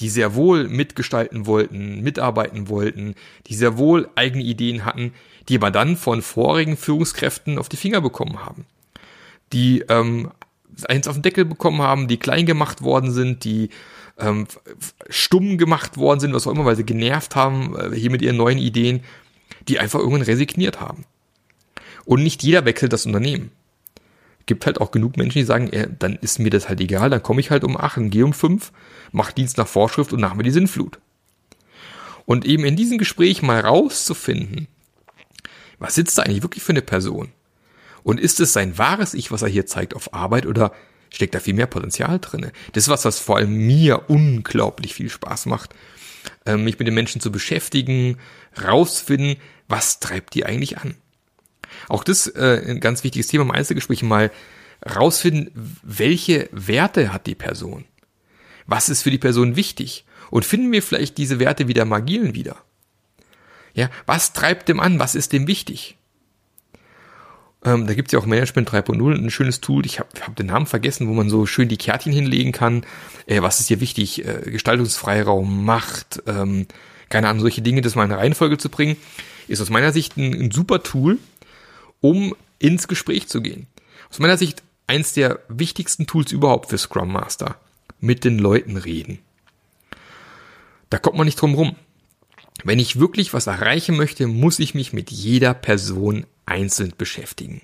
Die 0.00 0.08
sehr 0.08 0.34
wohl 0.34 0.68
mitgestalten 0.68 1.46
wollten, 1.46 2.00
mitarbeiten 2.00 2.68
wollten, 2.68 3.14
die 3.46 3.54
sehr 3.54 3.78
wohl 3.78 4.08
eigene 4.14 4.42
Ideen 4.42 4.84
hatten, 4.84 5.12
die 5.48 5.56
aber 5.56 5.70
dann 5.70 5.96
von 5.96 6.22
vorigen 6.22 6.76
Führungskräften 6.76 7.58
auf 7.58 7.68
die 7.68 7.76
Finger 7.76 8.00
bekommen 8.00 8.44
haben. 8.44 8.64
Die 9.52 9.84
ähm, 9.88 10.30
eins 10.88 11.08
auf 11.08 11.16
den 11.16 11.22
Deckel 11.22 11.44
bekommen 11.44 11.82
haben, 11.82 12.08
die 12.08 12.16
klein 12.16 12.46
gemacht 12.46 12.82
worden 12.82 13.10
sind, 13.10 13.44
die 13.44 13.68
ähm, 14.18 14.46
stumm 15.08 15.58
gemacht 15.58 15.96
worden 15.96 16.20
sind, 16.20 16.34
was 16.34 16.46
auch 16.46 16.52
immer, 16.52 16.64
weil 16.64 16.76
sie 16.76 16.84
genervt 16.84 17.36
haben, 17.36 17.76
äh, 17.76 17.94
hier 17.94 18.10
mit 18.10 18.22
ihren 18.22 18.36
neuen 18.36 18.58
Ideen, 18.58 19.02
die 19.68 19.78
einfach 19.78 19.98
irgendwann 19.98 20.22
resigniert 20.22 20.80
haben. 20.80 21.04
Und 22.04 22.22
nicht 22.22 22.42
jeder 22.42 22.64
wechselt 22.64 22.92
das 22.92 23.06
Unternehmen. 23.06 23.50
Gibt 24.46 24.66
halt 24.66 24.80
auch 24.80 24.90
genug 24.90 25.16
Menschen, 25.16 25.38
die 25.38 25.44
sagen, 25.44 25.70
ja, 25.72 25.86
dann 25.86 26.16
ist 26.16 26.40
mir 26.40 26.50
das 26.50 26.68
halt 26.68 26.80
egal, 26.80 27.10
dann 27.10 27.22
komme 27.22 27.40
ich 27.40 27.50
halt 27.50 27.62
um 27.62 27.76
acht 27.76 27.96
und 27.96 28.10
gehe 28.10 28.24
um 28.24 28.32
fünf, 28.32 28.72
mache 29.12 29.34
Dienst 29.34 29.56
nach 29.56 29.68
Vorschrift 29.68 30.12
und 30.12 30.20
nach 30.20 30.34
mir 30.34 30.42
die 30.42 30.50
Sinnflut. 30.50 30.98
Und 32.26 32.44
eben 32.44 32.64
in 32.64 32.76
diesem 32.76 32.98
Gespräch 32.98 33.42
mal 33.42 33.60
rauszufinden, 33.60 34.66
was 35.78 35.94
sitzt 35.94 36.18
da 36.18 36.22
eigentlich 36.22 36.42
wirklich 36.42 36.62
für 36.62 36.72
eine 36.72 36.82
Person? 36.82 37.30
Und 38.04 38.20
ist 38.20 38.40
es 38.40 38.52
sein 38.52 38.78
wahres 38.78 39.14
Ich, 39.14 39.30
was 39.30 39.42
er 39.42 39.48
hier 39.48 39.66
zeigt 39.66 39.94
auf 39.94 40.12
Arbeit 40.14 40.46
oder 40.46 40.72
steckt 41.12 41.34
da 41.34 41.40
viel 41.40 41.54
mehr 41.54 41.66
Potenzial 41.66 42.18
drinne? 42.18 42.52
Das 42.72 42.84
ist 42.84 42.88
was, 42.88 43.04
was 43.04 43.18
vor 43.18 43.36
allem 43.36 43.54
mir 43.54 44.08
unglaublich 44.08 44.94
viel 44.94 45.10
Spaß 45.10 45.46
macht, 45.46 45.74
ähm, 46.46 46.64
mich 46.64 46.78
mit 46.78 46.88
den 46.88 46.94
Menschen 46.94 47.20
zu 47.20 47.30
beschäftigen, 47.30 48.18
rausfinden, 48.62 49.36
was 49.68 50.00
treibt 50.00 50.34
die 50.34 50.44
eigentlich 50.44 50.78
an? 50.78 50.96
Auch 51.88 52.04
das 52.04 52.26
äh, 52.26 52.62
ein 52.66 52.80
ganz 52.80 53.04
wichtiges 53.04 53.28
Thema 53.28 53.44
im 53.44 53.50
Einzelgespräch 53.50 54.02
mal 54.02 54.30
rausfinden, 54.84 55.78
welche 55.82 56.48
Werte 56.52 57.12
hat 57.12 57.26
die 57.26 57.34
Person? 57.34 57.84
Was 58.66 58.88
ist 58.88 59.02
für 59.02 59.10
die 59.10 59.18
Person 59.18 59.56
wichtig? 59.56 60.04
Und 60.30 60.44
finden 60.44 60.72
wir 60.72 60.82
vielleicht 60.82 61.18
diese 61.18 61.38
Werte 61.38 61.68
wieder 61.68 61.82
im 61.82 61.92
Agilen 61.92 62.34
wieder? 62.34 62.56
Ja, 63.74 63.90
was 64.06 64.32
treibt 64.32 64.68
dem 64.68 64.80
an? 64.80 64.98
Was 64.98 65.14
ist 65.14 65.32
dem 65.32 65.46
wichtig? 65.46 65.96
Ähm, 67.64 67.86
da 67.86 67.94
gibt's 67.94 68.12
ja 68.12 68.18
auch 68.18 68.26
Management 68.26 68.68
3.0, 68.70 69.14
ein 69.14 69.30
schönes 69.30 69.60
Tool. 69.60 69.86
Ich 69.86 70.00
habe 70.00 70.08
hab 70.20 70.34
den 70.34 70.46
Namen 70.46 70.66
vergessen, 70.66 71.08
wo 71.08 71.12
man 71.12 71.30
so 71.30 71.46
schön 71.46 71.68
die 71.68 71.76
Kärtchen 71.76 72.12
hinlegen 72.12 72.52
kann. 72.52 72.84
Äh, 73.26 73.42
was 73.42 73.60
ist 73.60 73.68
hier 73.68 73.80
wichtig? 73.80 74.26
Äh, 74.26 74.50
Gestaltungsfreiraum, 74.50 75.64
Macht, 75.64 76.22
ähm, 76.26 76.66
keine 77.08 77.28
Ahnung, 77.28 77.40
solche 77.42 77.62
Dinge, 77.62 77.80
das 77.80 77.94
mal 77.94 78.04
in 78.04 78.12
Reihenfolge 78.12 78.58
zu 78.58 78.68
bringen, 78.68 78.96
ist 79.46 79.60
aus 79.60 79.70
meiner 79.70 79.92
Sicht 79.92 80.16
ein, 80.16 80.34
ein 80.34 80.50
super 80.50 80.82
Tool, 80.82 81.18
um 82.00 82.34
ins 82.58 82.88
Gespräch 82.88 83.28
zu 83.28 83.42
gehen. 83.42 83.66
Aus 84.10 84.18
meiner 84.18 84.36
Sicht 84.36 84.62
eins 84.86 85.12
der 85.12 85.40
wichtigsten 85.48 86.06
Tools 86.06 86.32
überhaupt 86.32 86.70
für 86.70 86.78
Scrum 86.78 87.12
Master. 87.12 87.56
Mit 88.00 88.24
den 88.24 88.38
Leuten 88.38 88.76
reden. 88.76 89.20
Da 90.90 90.98
kommt 90.98 91.16
man 91.16 91.26
nicht 91.26 91.40
drum 91.40 91.54
rum. 91.54 91.76
Wenn 92.64 92.80
ich 92.80 92.98
wirklich 92.98 93.32
was 93.32 93.46
erreichen 93.46 93.96
möchte, 93.96 94.26
muss 94.26 94.58
ich 94.58 94.74
mich 94.74 94.92
mit 94.92 95.10
jeder 95.10 95.54
Person 95.54 96.26
einzeln 96.46 96.92
beschäftigen. 96.96 97.62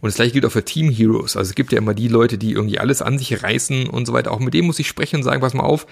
Und 0.00 0.08
das 0.08 0.16
gleiche 0.16 0.32
gilt 0.32 0.46
auch 0.46 0.52
für 0.52 0.64
Team 0.64 0.90
Heroes. 0.90 1.36
Also 1.36 1.50
es 1.50 1.54
gibt 1.54 1.72
ja 1.72 1.78
immer 1.78 1.94
die 1.94 2.08
Leute, 2.08 2.38
die 2.38 2.52
irgendwie 2.52 2.78
alles 2.78 3.02
an 3.02 3.18
sich 3.18 3.42
reißen 3.42 3.88
und 3.88 4.06
so 4.06 4.12
weiter. 4.12 4.32
Auch 4.32 4.40
mit 4.40 4.54
denen 4.54 4.66
muss 4.66 4.78
ich 4.78 4.88
sprechen 4.88 5.16
und 5.16 5.22
sagen, 5.22 5.40
pass 5.40 5.54
mal 5.54 5.62
auf, 5.62 5.86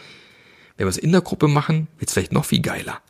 wenn 0.76 0.87
wir 0.87 0.90
es 0.90 0.99
in 0.99 1.12
der 1.12 1.21
Gruppe 1.21 1.49
machen, 1.49 1.88
wird 1.99 2.09
es 2.09 2.14
vielleicht 2.14 2.33
noch 2.33 2.45
viel 2.45 2.62
geiler. 2.62 3.00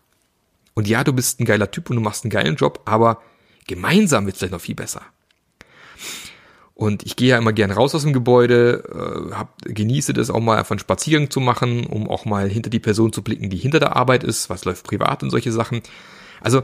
Und 0.75 0.89
ja, 0.89 1.05
du 1.05 1.13
bist 1.13 1.41
ein 1.41 1.45
geiler 1.45 1.71
Typ 1.71 1.91
und 1.91 1.97
du 1.97 2.03
machst 2.03 2.25
einen 2.25 2.31
geilen 2.31 2.57
Job, 2.57 2.83
aber 2.85 3.23
gemeinsam 3.67 4.27
wird 4.27 4.35
es 4.35 4.39
vielleicht 4.39 4.53
noch 4.53 4.61
viel 4.61 4.75
besser. 4.75 5.03
Und 6.75 7.05
ich 7.05 7.17
gehe 7.17 7.31
ja 7.31 7.39
immer 7.39 7.53
gern 7.53 7.73
raus 7.73 7.97
aus 7.97 8.03
dem 8.03 8.13
Gebäude, 8.13 8.85
äh, 8.89 9.35
hab, 9.35 9.61
genieße 9.65 10.13
das 10.13 10.31
auch 10.31 10.41
mal 10.41 10.65
von 10.65 10.79
Spaziergang 10.79 11.29
zu 11.29 11.41
machen, 11.41 11.85
um 11.85 12.09
auch 12.09 12.25
mal 12.25 12.49
hinter 12.49 12.71
die 12.71 12.79
Person 12.79 13.13
zu 13.13 13.23
blicken, 13.23 13.51
die 13.51 13.57
hinter 13.57 13.81
der 13.81 13.97
Arbeit 13.97 14.23
ist, 14.23 14.49
was 14.49 14.65
läuft 14.65 14.87
privat 14.87 15.25
und 15.25 15.31
solche 15.31 15.51
Sachen. 15.51 15.83
Also 16.41 16.63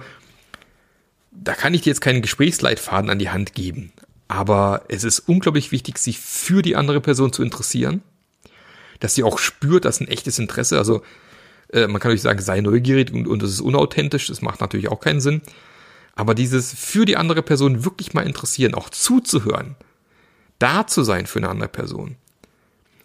da 1.35 1.55
kann 1.55 1.75
ich 1.75 1.83
dir 1.83 1.91
jetzt 1.91 2.00
keinen 2.00 2.23
Gesprächsleitfaden 2.23 3.11
an 3.11 3.19
die 3.19 3.31
Hand 3.31 3.55
geben. 3.55 3.93
Aber 4.29 4.85
es 4.88 5.05
ist 5.05 5.21
unglaublich 5.21 5.73
wichtig, 5.73 5.99
sich 5.99 6.19
für 6.19 6.62
die 6.62 6.76
andere 6.76 7.00
Person 7.00 7.33
zu 7.33 7.43
interessieren, 7.43 8.03
dass 9.00 9.14
sie 9.14 9.25
auch 9.25 9.38
spürt, 9.38 9.85
dass 9.85 10.00
ein 10.00 10.09
echtes 10.09 10.38
Interesse, 10.38 10.79
also 10.79 11.03
äh, 11.73 11.87
man 11.87 12.00
kann 12.00 12.11
natürlich 12.11 12.23
sagen, 12.23 12.41
sei 12.41 12.61
neugierig 12.61 13.12
und, 13.12 13.26
und 13.26 13.43
das 13.43 13.50
ist 13.50 13.61
unauthentisch, 13.61 14.29
das 14.29 14.41
macht 14.41 14.61
natürlich 14.61 14.88
auch 14.88 15.00
keinen 15.00 15.21
Sinn. 15.21 15.43
Aber 16.14 16.35
dieses 16.35 16.73
für 16.73 17.05
die 17.05 17.17
andere 17.17 17.43
Person 17.43 17.85
wirklich 17.85 18.14
mal 18.14 18.26
interessieren, 18.26 18.75
auch 18.75 18.88
zuzuhören, 18.88 19.75
da 20.59 20.87
zu 20.87 21.03
sein 21.03 21.26
für 21.26 21.41
eine 21.41 21.49
andere 21.49 21.69
Person. 21.69 22.17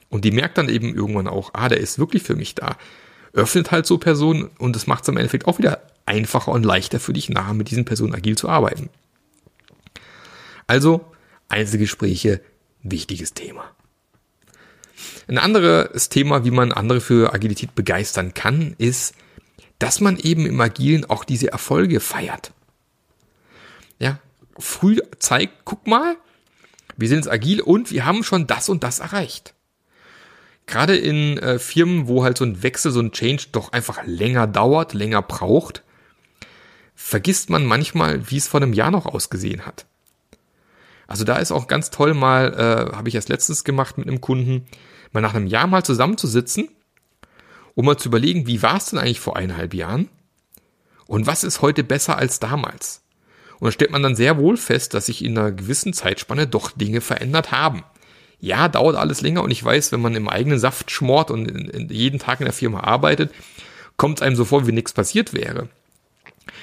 Und 0.10 0.26
die 0.26 0.32
merkt 0.32 0.58
dann 0.58 0.70
eben 0.70 0.94
irgendwann 0.96 1.28
auch, 1.28 1.52
ah, 1.54 1.70
der 1.70 1.80
ist 1.80 2.00
wirklich 2.00 2.24
für 2.24 2.36
mich 2.36 2.56
da. 2.56 2.78
Öffnet 3.34 3.72
halt 3.72 3.86
so 3.86 3.98
Personen 3.98 4.50
und 4.58 4.76
es 4.76 4.88
macht 4.88 5.04
es 5.04 5.10
im 5.10 5.18
Endeffekt 5.18 5.48
auch 5.48 5.58
wieder 5.58 5.82
einfacher 6.10 6.52
und 6.52 6.66
leichter 6.66 7.00
für 7.00 7.14
dich, 7.14 7.30
nachher 7.30 7.54
mit 7.54 7.70
diesen 7.70 7.86
Personen 7.86 8.16
agil 8.16 8.38
zu 8.38 8.50
arbeiten. 8.50 8.90
Also, 10.68 11.06
Einzelgespräche, 11.48 12.42
wichtiges 12.84 13.34
Thema. 13.34 13.64
Ein 15.28 15.38
anderes 15.38 16.10
Thema, 16.10 16.44
wie 16.44 16.52
man 16.52 16.72
andere 16.72 17.00
für 17.00 17.34
Agilität 17.34 17.76
begeistern 17.76 18.34
kann, 18.34 18.76
ist, 18.78 19.14
dass 19.78 20.02
man 20.02 20.18
eben 20.18 20.46
im 20.46 20.60
Agilen 20.60 21.06
auch 21.06 21.24
diese 21.24 21.52
Erfolge 21.52 22.00
feiert. 22.00 22.52
Ja, 24.00 24.20
früh 24.58 25.00
zeigt, 25.20 25.66
guck 25.66 25.88
mal, 25.88 26.18
wir 26.98 27.08
sind 27.08 27.30
agil 27.30 27.62
und 27.62 27.92
wir 27.92 28.06
haben 28.06 28.24
schon 28.24 28.48
das 28.48 28.68
und 28.68 28.84
das 28.84 29.00
erreicht. 29.00 29.54
Gerade 30.66 30.98
in 30.98 31.38
äh, 31.38 31.60
Firmen, 31.60 32.08
wo 32.08 32.24
halt 32.24 32.38
so 32.38 32.46
ein 32.46 32.62
Wechsel, 32.62 32.92
so 32.92 33.00
ein 33.00 33.12
Change 33.12 33.46
doch 33.52 33.72
einfach 33.72 34.04
länger 34.06 34.48
dauert, 34.48 34.94
länger 34.94 35.22
braucht, 35.22 35.84
vergisst 37.02 37.50
man 37.50 37.66
manchmal, 37.66 38.30
wie 38.30 38.38
es 38.38 38.50
vor 38.50 38.62
einem 38.62 38.74
Jahr 38.74 38.92
noch 38.92 39.06
ausgesehen 39.06 39.66
hat. 39.66 39.86
Also 41.08 41.24
da 41.24 41.38
ist 41.38 41.52
auch 41.52 41.68
ganz 41.68 41.90
toll 41.90 42.14
mal, 42.14 42.54
äh, 42.54 42.96
habe 42.96 43.08
ich 43.08 43.16
erst 43.16 43.30
letztens 43.30 43.64
gemacht 43.64 43.98
mit 43.98 44.08
einem 44.08 44.22
Kunden, 44.22 44.68
mal 45.12 45.22
nach 45.22 45.34
einem 45.34 45.48
Jahr 45.48 45.66
mal 45.66 45.84
zusammenzusitzen, 45.84 46.70
um 47.74 47.86
mal 47.86 47.98
zu 47.98 48.10
überlegen, 48.10 48.46
wie 48.46 48.62
war 48.62 48.78
es 48.78 48.88
denn 48.88 49.00
eigentlich 49.00 49.22
vor 49.22 49.38
eineinhalb 49.38 49.74
Jahren 49.74 50.10
und 51.08 51.26
was 51.26 51.44
ist 51.44 51.62
heute 51.62 51.84
besser 51.84 52.18
als 52.18 52.40
damals. 52.40 53.02
Und 53.60 53.68
da 53.68 53.72
stellt 53.72 53.92
man 53.92 54.04
dann 54.04 54.16
sehr 54.16 54.38
wohl 54.38 54.58
fest, 54.58 54.94
dass 54.94 55.08
sich 55.08 55.24
in 55.24 55.38
einer 55.38 55.52
gewissen 55.52 55.94
Zeitspanne 55.94 56.48
doch 56.48 56.72
Dinge 56.72 57.02
verändert 57.02 57.52
haben. 57.52 57.84
Ja, 58.40 58.68
dauert 58.68 58.98
alles 58.98 59.22
länger 59.22 59.42
und 59.42 59.52
ich 59.52 59.64
weiß, 59.64 59.94
wenn 59.94 60.02
man 60.02 60.16
im 60.16 60.30
eigenen 60.30 60.60
Saft 60.60 60.92
schmort 60.92 61.32
und 61.32 61.92
jeden 61.92 62.20
Tag 62.20 62.42
in 62.42 62.46
der 62.46 62.54
Firma 62.54 62.82
arbeitet, 62.82 63.32
kommt 63.98 64.20
es 64.20 64.22
einem 64.22 64.36
so 64.36 64.46
vor, 64.46 64.68
wie 64.68 64.74
nichts 64.74 64.94
passiert 64.94 65.34
wäre. 65.34 65.70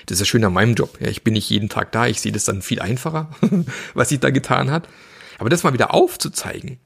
Das 0.04 0.16
ist 0.16 0.20
ja 0.20 0.26
schön 0.26 0.44
an 0.44 0.52
meinem 0.52 0.74
Job. 0.74 0.98
Ja, 1.00 1.08
ich 1.08 1.24
bin 1.24 1.34
nicht 1.34 1.48
jeden 1.48 1.68
Tag 1.68 1.92
da, 1.92 2.06
ich 2.06 2.20
sehe 2.20 2.32
das 2.32 2.44
dann 2.44 2.62
viel 2.62 2.80
einfacher, 2.80 3.30
was 3.94 4.10
sich 4.10 4.20
da 4.20 4.30
getan 4.30 4.70
hat. 4.70 4.88
Aber 5.38 5.48
das 5.48 5.62
mal 5.62 5.72
wieder 5.72 5.94
aufzuzeigen, 5.94 6.78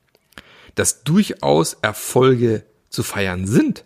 dass 0.77 1.03
durchaus 1.03 1.75
Erfolge 1.75 2.65
zu 2.89 3.03
feiern 3.03 3.47
sind, 3.47 3.85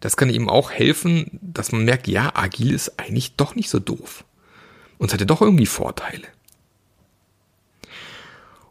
das 0.00 0.16
kann 0.16 0.30
eben 0.30 0.48
auch 0.48 0.70
helfen, 0.70 1.38
dass 1.42 1.72
man 1.72 1.84
merkt, 1.84 2.08
ja, 2.08 2.32
agil 2.34 2.72
ist 2.72 2.98
eigentlich 2.98 3.36
doch 3.36 3.54
nicht 3.54 3.68
so 3.68 3.78
doof. 3.78 4.24
Und 4.98 5.08
es 5.08 5.14
hatte 5.14 5.26
doch 5.26 5.42
irgendwie 5.42 5.66
Vorteile. 5.66 6.26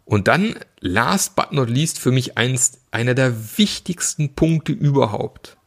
Und 0.05 0.27
dann, 0.27 0.55
last 0.79 1.35
but 1.35 1.51
not 1.51 1.69
least, 1.69 1.99
für 1.99 2.11
mich 2.11 2.35
eins, 2.35 2.79
einer 2.89 3.13
der 3.13 3.57
wichtigsten 3.59 4.33
Punkte 4.33 4.71
überhaupt. 4.71 5.57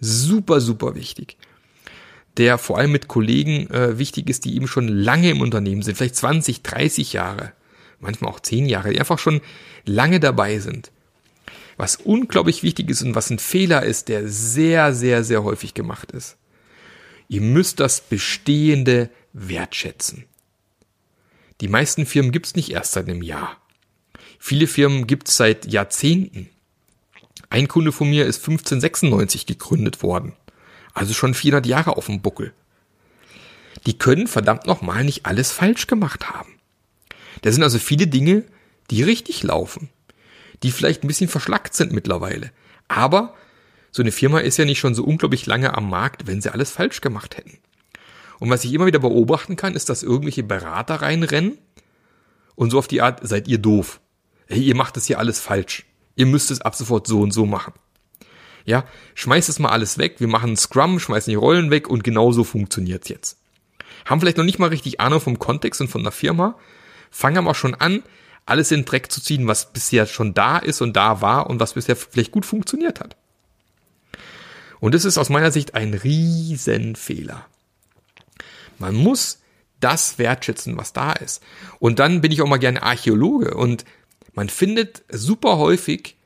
Super, 0.00 0.60
super 0.60 0.94
wichtig. 0.94 1.38
Der 2.36 2.58
vor 2.58 2.78
allem 2.78 2.92
mit 2.92 3.08
Kollegen 3.08 3.70
äh, 3.70 3.98
wichtig 3.98 4.28
ist, 4.28 4.44
die 4.44 4.56
eben 4.56 4.66
schon 4.66 4.88
lange 4.88 5.30
im 5.30 5.40
Unternehmen 5.40 5.82
sind, 5.82 5.96
vielleicht 5.96 6.16
20, 6.16 6.62
30 6.62 7.12
Jahre, 7.12 7.52
manchmal 8.00 8.32
auch 8.32 8.40
10 8.40 8.66
Jahre, 8.66 8.90
die 8.90 8.98
einfach 8.98 9.18
schon 9.18 9.40
lange 9.84 10.20
dabei 10.20 10.58
sind. 10.58 10.90
Was 11.76 11.96
unglaublich 11.96 12.62
wichtig 12.62 12.90
ist 12.90 13.02
und 13.02 13.14
was 13.14 13.30
ein 13.30 13.38
Fehler 13.38 13.82
ist, 13.82 14.08
der 14.08 14.28
sehr, 14.28 14.94
sehr, 14.94 15.24
sehr 15.24 15.44
häufig 15.44 15.74
gemacht 15.74 16.12
ist. 16.12 16.36
Ihr 17.28 17.40
müsst 17.40 17.80
das 17.80 18.00
Bestehende 18.00 19.10
wertschätzen. 19.32 20.24
Die 21.60 21.68
meisten 21.68 22.06
Firmen 22.06 22.32
gibt's 22.32 22.56
nicht 22.56 22.70
erst 22.70 22.92
seit 22.92 23.08
einem 23.08 23.22
Jahr. 23.22 23.56
Viele 24.38 24.66
Firmen 24.66 25.06
gibt's 25.06 25.36
seit 25.36 25.66
Jahrzehnten. 25.66 26.50
Ein 27.48 27.68
Kunde 27.68 27.92
von 27.92 28.10
mir 28.10 28.26
ist 28.26 28.38
1596 28.38 29.46
gegründet 29.46 30.02
worden. 30.02 30.34
Also 30.94 31.12
schon 31.12 31.34
400 31.34 31.66
Jahre 31.66 31.96
auf 31.96 32.06
dem 32.06 32.22
Buckel. 32.22 32.52
Die 33.86 33.98
können 33.98 34.26
verdammt 34.26 34.66
nochmal 34.66 35.04
nicht 35.04 35.26
alles 35.26 35.52
falsch 35.52 35.86
gemacht 35.86 36.30
haben. 36.30 36.54
Da 37.42 37.52
sind 37.52 37.62
also 37.62 37.78
viele 37.78 38.06
Dinge, 38.06 38.44
die 38.90 39.02
richtig 39.02 39.42
laufen. 39.42 39.90
Die 40.62 40.70
vielleicht 40.70 41.04
ein 41.04 41.08
bisschen 41.08 41.28
verschlackt 41.28 41.74
sind 41.74 41.92
mittlerweile. 41.92 42.50
Aber 42.88 43.34
so 43.90 44.02
eine 44.02 44.12
Firma 44.12 44.38
ist 44.38 44.56
ja 44.56 44.64
nicht 44.64 44.78
schon 44.78 44.94
so 44.94 45.04
unglaublich 45.04 45.46
lange 45.46 45.76
am 45.76 45.90
Markt, 45.90 46.26
wenn 46.26 46.40
sie 46.40 46.52
alles 46.52 46.70
falsch 46.70 47.00
gemacht 47.00 47.36
hätten. 47.36 47.58
Und 48.38 48.50
was 48.50 48.64
ich 48.64 48.72
immer 48.72 48.86
wieder 48.86 48.98
beobachten 48.98 49.56
kann, 49.56 49.74
ist, 49.74 49.88
dass 49.88 50.02
irgendwelche 50.02 50.42
Berater 50.42 50.96
reinrennen 50.96 51.58
und 52.54 52.70
so 52.70 52.78
auf 52.78 52.88
die 52.88 53.02
Art, 53.02 53.20
seid 53.26 53.48
ihr 53.48 53.58
doof. 53.58 54.00
Hey, 54.46 54.62
ihr 54.62 54.76
macht 54.76 54.96
das 54.96 55.06
hier 55.06 55.18
alles 55.18 55.40
falsch. 55.40 55.86
Ihr 56.16 56.26
müsst 56.26 56.50
es 56.50 56.60
ab 56.60 56.74
sofort 56.74 57.06
so 57.06 57.20
und 57.20 57.32
so 57.32 57.46
machen. 57.46 57.72
Ja, 58.64 58.84
schmeißt 59.14 59.48
es 59.48 59.58
mal 59.58 59.70
alles 59.70 59.98
weg, 59.98 60.16
wir 60.18 60.28
machen 60.28 60.56
Scrum, 60.56 60.98
schmeißen 60.98 61.30
die 61.30 61.36
Rollen 61.36 61.70
weg 61.70 61.88
und 61.88 62.02
genau 62.02 62.32
so 62.32 62.44
funktioniert's 62.44 63.08
jetzt. 63.08 63.38
Haben 64.06 64.20
vielleicht 64.20 64.38
noch 64.38 64.44
nicht 64.44 64.58
mal 64.58 64.70
richtig 64.70 65.00
Ahnung 65.00 65.20
vom 65.20 65.38
Kontext 65.38 65.80
und 65.80 65.88
von 65.88 66.02
der 66.02 66.12
Firma, 66.12 66.58
fangen 67.10 67.38
aber 67.38 67.54
schon 67.54 67.74
an, 67.74 68.02
alles 68.46 68.70
in 68.70 68.80
den 68.80 68.86
Dreck 68.86 69.10
zu 69.10 69.22
ziehen, 69.22 69.46
was 69.46 69.72
bisher 69.72 70.06
schon 70.06 70.34
da 70.34 70.58
ist 70.58 70.80
und 70.80 70.94
da 70.96 71.20
war 71.20 71.48
und 71.48 71.60
was 71.60 71.74
bisher 71.74 71.96
vielleicht 71.96 72.32
gut 72.32 72.46
funktioniert 72.46 73.00
hat. 73.00 73.16
Und 74.80 74.94
das 74.94 75.04
ist 75.04 75.16
aus 75.16 75.30
meiner 75.30 75.50
Sicht 75.50 75.74
ein 75.74 75.94
Riesenfehler. 75.94 77.46
Man 78.78 78.94
muss 78.94 79.40
das 79.80 80.18
wertschätzen, 80.18 80.76
was 80.76 80.92
da 80.92 81.12
ist. 81.12 81.42
Und 81.78 81.98
dann 81.98 82.20
bin 82.20 82.32
ich 82.32 82.42
auch 82.42 82.48
mal 82.48 82.58
gerne 82.58 82.82
Archäologe 82.82 83.54
und 83.54 83.84
man 84.34 84.48
findet 84.48 85.02
super 85.10 85.58
häufig, 85.58 86.16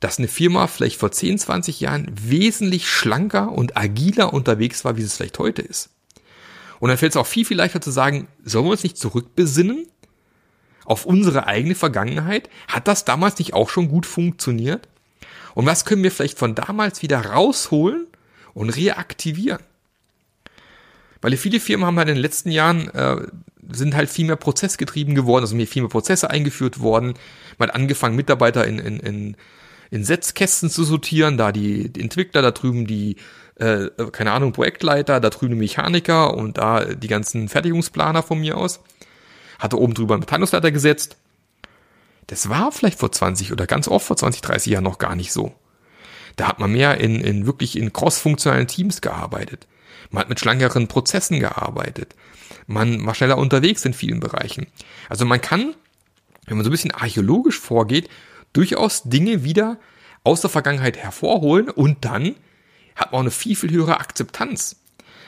dass 0.00 0.18
eine 0.18 0.28
Firma 0.28 0.66
vielleicht 0.66 0.98
vor 0.98 1.12
10, 1.12 1.38
20 1.38 1.80
Jahren 1.80 2.10
wesentlich 2.14 2.88
schlanker 2.88 3.52
und 3.52 3.76
agiler 3.76 4.32
unterwegs 4.32 4.84
war, 4.84 4.96
wie 4.96 5.02
es 5.02 5.16
vielleicht 5.16 5.38
heute 5.38 5.62
ist. 5.62 5.90
Und 6.78 6.88
dann 6.88 6.98
fällt 6.98 7.12
es 7.12 7.16
auch 7.16 7.26
viel, 7.26 7.44
viel 7.44 7.58
leichter 7.58 7.82
zu 7.82 7.90
sagen, 7.90 8.26
sollen 8.42 8.64
wir 8.64 8.70
uns 8.70 8.82
nicht 8.82 8.96
zurückbesinnen 8.96 9.86
auf 10.86 11.04
unsere 11.04 11.46
eigene 11.46 11.74
Vergangenheit? 11.74 12.48
Hat 12.66 12.88
das 12.88 13.04
damals 13.04 13.38
nicht 13.38 13.52
auch 13.52 13.68
schon 13.68 13.88
gut 13.88 14.06
funktioniert? 14.06 14.88
Und 15.54 15.66
was 15.66 15.84
können 15.84 16.02
wir 16.02 16.10
vielleicht 16.10 16.38
von 16.38 16.54
damals 16.54 17.02
wieder 17.02 17.20
rausholen 17.26 18.06
und 18.54 18.70
reaktivieren? 18.70 19.62
Weil 21.20 21.36
viele 21.36 21.60
Firmen 21.60 21.86
haben 21.86 21.98
halt 21.98 22.08
in 22.08 22.14
den 22.14 22.22
letzten 22.22 22.50
Jahren 22.50 22.88
äh, 22.94 23.26
sind 23.70 23.94
halt 23.94 24.08
viel 24.08 24.26
mehr 24.26 24.36
prozessgetrieben 24.36 25.14
geworden, 25.14 25.44
also 25.44 25.56
viel 25.66 25.82
mehr 25.82 25.90
Prozesse 25.90 26.30
eingeführt 26.30 26.80
worden. 26.80 27.14
Man 27.58 27.68
hat 27.68 27.76
angefangen, 27.76 28.16
Mitarbeiter 28.16 28.66
in, 28.66 28.78
in, 28.78 29.00
in, 29.00 29.36
in 29.90 30.04
Setzkästen 30.04 30.70
zu 30.70 30.84
sortieren, 30.84 31.36
da 31.36 31.52
die, 31.52 31.90
Entwickler, 31.98 32.42
da 32.42 32.52
drüben 32.52 32.86
die, 32.86 33.16
äh, 33.56 33.88
keine 34.12 34.32
Ahnung, 34.32 34.52
Projektleiter, 34.52 35.20
da 35.20 35.30
drüben 35.30 35.54
die 35.54 35.60
Mechaniker 35.60 36.34
und 36.34 36.58
da 36.58 36.84
die 36.84 37.08
ganzen 37.08 37.48
Fertigungsplaner 37.48 38.22
von 38.22 38.38
mir 38.40 38.56
aus. 38.56 38.80
Hatte 39.58 39.78
oben 39.78 39.94
drüber 39.94 40.14
einen 40.14 40.20
Beteiligungsleiter 40.20 40.70
gesetzt. 40.70 41.16
Das 42.28 42.48
war 42.48 42.70
vielleicht 42.70 42.98
vor 42.98 43.10
20 43.10 43.52
oder 43.52 43.66
ganz 43.66 43.88
oft 43.88 44.06
vor 44.06 44.16
20, 44.16 44.40
30 44.42 44.72
Jahren 44.72 44.84
noch 44.84 44.98
gar 44.98 45.16
nicht 45.16 45.32
so. 45.32 45.52
Da 46.36 46.46
hat 46.46 46.60
man 46.60 46.72
mehr 46.72 46.98
in, 46.98 47.20
in 47.20 47.44
wirklich 47.44 47.76
in 47.76 47.92
cross-funktionalen 47.92 48.68
Teams 48.68 49.00
gearbeitet. 49.00 49.66
Man 50.10 50.22
hat 50.22 50.28
mit 50.28 50.40
schlankeren 50.40 50.86
Prozessen 50.88 51.40
gearbeitet. 51.40 52.14
Man 52.66 53.04
war 53.04 53.14
schneller 53.14 53.36
unterwegs 53.38 53.84
in 53.84 53.94
vielen 53.94 54.20
Bereichen. 54.20 54.66
Also 55.08 55.24
man 55.24 55.40
kann, 55.40 55.74
wenn 56.46 56.56
man 56.56 56.64
so 56.64 56.70
ein 56.70 56.72
bisschen 56.72 56.92
archäologisch 56.92 57.58
vorgeht, 57.58 58.08
durchaus 58.52 59.02
Dinge 59.04 59.44
wieder 59.44 59.78
aus 60.24 60.40
der 60.40 60.50
Vergangenheit 60.50 60.96
hervorholen 60.96 61.70
und 61.70 62.04
dann 62.04 62.36
hat 62.94 63.12
man 63.12 63.18
auch 63.18 63.22
eine 63.22 63.30
viel, 63.30 63.56
viel 63.56 63.70
höhere 63.70 64.00
Akzeptanz. 64.00 64.76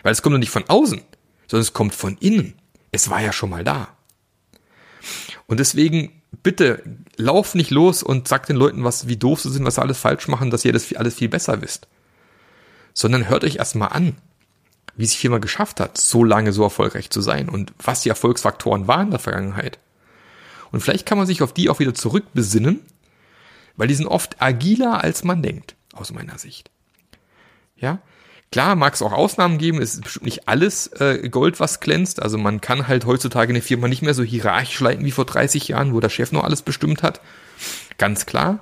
Weil 0.03 0.13
es 0.13 0.23
kommt 0.23 0.35
doch 0.35 0.41
nicht 0.41 0.51
von 0.51 0.69
außen, 0.69 1.01
sondern 1.47 1.63
es 1.63 1.73
kommt 1.73 1.95
von 1.95 2.17
innen. 2.19 2.55
Es 2.91 3.09
war 3.09 3.21
ja 3.21 3.33
schon 3.33 3.51
mal 3.51 3.65
da. 3.65 3.89
Und 5.47 5.61
deswegen 5.61 6.23
bitte 6.43 6.83
lauf 7.17 7.55
nicht 7.55 7.71
los 7.71 8.03
und 8.03 8.29
sag 8.29 8.47
den 8.47 8.57
Leuten, 8.57 8.85
was, 8.85 9.09
wie 9.09 9.17
doof 9.17 9.41
sie 9.41 9.51
sind, 9.51 9.65
was 9.65 9.77
sie 9.77 9.83
alles 9.83 9.99
falsch 9.99 10.29
machen, 10.29 10.51
dass 10.51 10.65
ihr 10.65 10.73
das 10.73 10.93
alles 10.95 11.15
viel 11.15 11.29
besser 11.29 11.63
wisst. 11.63 11.89
Sondern 12.95 13.29
hört 13.29 13.45
euch 13.45 13.57
erstmal 13.57 13.91
an, 13.91 14.17
wie 14.97 15.07
sich 15.07 15.19
Firma 15.19 15.39
geschafft 15.39 15.81
hat, 15.81 15.99
so 15.99 16.25
lange 16.25 16.53
so 16.53 16.63
erfolgreich 16.63 17.11
zu 17.11 17.21
sein 17.21 17.49
und 17.49 17.73
was 17.83 18.03
die 18.03 18.09
Erfolgsfaktoren 18.09 18.89
waren 18.89 19.07
in 19.07 19.13
der 19.13 19.21
Vergangenheit. 19.21 19.79
Und 20.71 20.81
vielleicht 20.81 21.07
kann 21.07 21.19
man 21.19 21.27
sich 21.27 21.43
auf 21.43 21.53
die 21.53 21.69
auch 21.69 21.79
wieder 21.79 21.95
zurückbesinnen, 21.95 22.81
weil 23.77 23.89
die 23.89 23.95
sind 23.95 24.07
oft 24.07 24.41
agiler, 24.41 25.03
als 25.03 25.25
man 25.25 25.43
denkt, 25.43 25.77
aus 25.93 26.13
meiner 26.13 26.39
Sicht. 26.39 26.71
Ja, 27.77 28.01
Klar, 28.53 28.77
mag 28.77 28.93
es 28.93 29.01
auch 29.01 29.13
Ausnahmen 29.13 29.57
geben, 29.57 29.81
es 29.81 29.95
ist 29.95 30.05
bestimmt 30.05 30.27
nicht 30.27 30.47
alles 30.47 30.89
äh, 30.89 31.27
Gold, 31.31 31.59
was 31.59 31.81
glänzt. 31.81 32.21
Also 32.21 32.37
man 32.37 32.61
kann 32.61 32.87
halt 32.87 33.07
heutzutage 33.07 33.49
eine 33.49 33.63
Firma 33.63 33.89
nicht 33.89 34.03
mehr 34.03 34.13
so 34.13 34.23
hierarchisch 34.23 34.79
leiten 34.79 35.07
wie 35.07 35.11
vor 35.11 35.25
30 35.25 35.69
Jahren, 35.69 35.95
wo 35.95 36.01
der 36.01 36.11
Chef 36.11 36.33
noch 36.33 36.45
alles 36.45 36.61
bestimmt 36.61 37.03
hat. 37.03 37.23
Ganz 37.97 38.27
klar. 38.27 38.59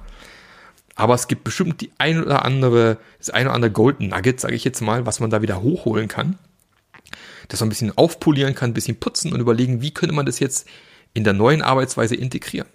Aber 0.95 1.15
es 1.15 1.27
gibt 1.27 1.43
bestimmt 1.43 1.81
die 1.81 1.91
ein 1.99 2.23
oder 2.23 2.45
andere, 2.45 2.99
das 3.19 3.31
ein 3.31 3.47
oder 3.47 3.55
andere 3.55 3.73
Golden 3.73 4.09
Nugget, 4.09 4.39
sage 4.39 4.55
ich 4.55 4.63
jetzt 4.63 4.81
mal, 4.81 5.07
was 5.07 5.19
man 5.19 5.31
da 5.31 5.43
wieder 5.43 5.61
hochholen 5.61 6.07
kann. 6.07 6.39
Das 7.49 7.59
man 7.59 7.67
ein 7.67 7.71
bisschen 7.71 7.97
aufpolieren 7.99 8.55
kann, 8.55 8.71
ein 8.71 8.75
bisschen 8.75 9.01
putzen 9.01 9.33
und 9.33 9.41
überlegen, 9.41 9.83
wie 9.83 9.93
könnte 9.93 10.15
man 10.15 10.27
das 10.27 10.39
jetzt 10.39 10.69
in 11.15 11.25
der 11.25 11.33
neuen 11.33 11.63
Arbeitsweise 11.63 12.15
integrieren. 12.15 12.69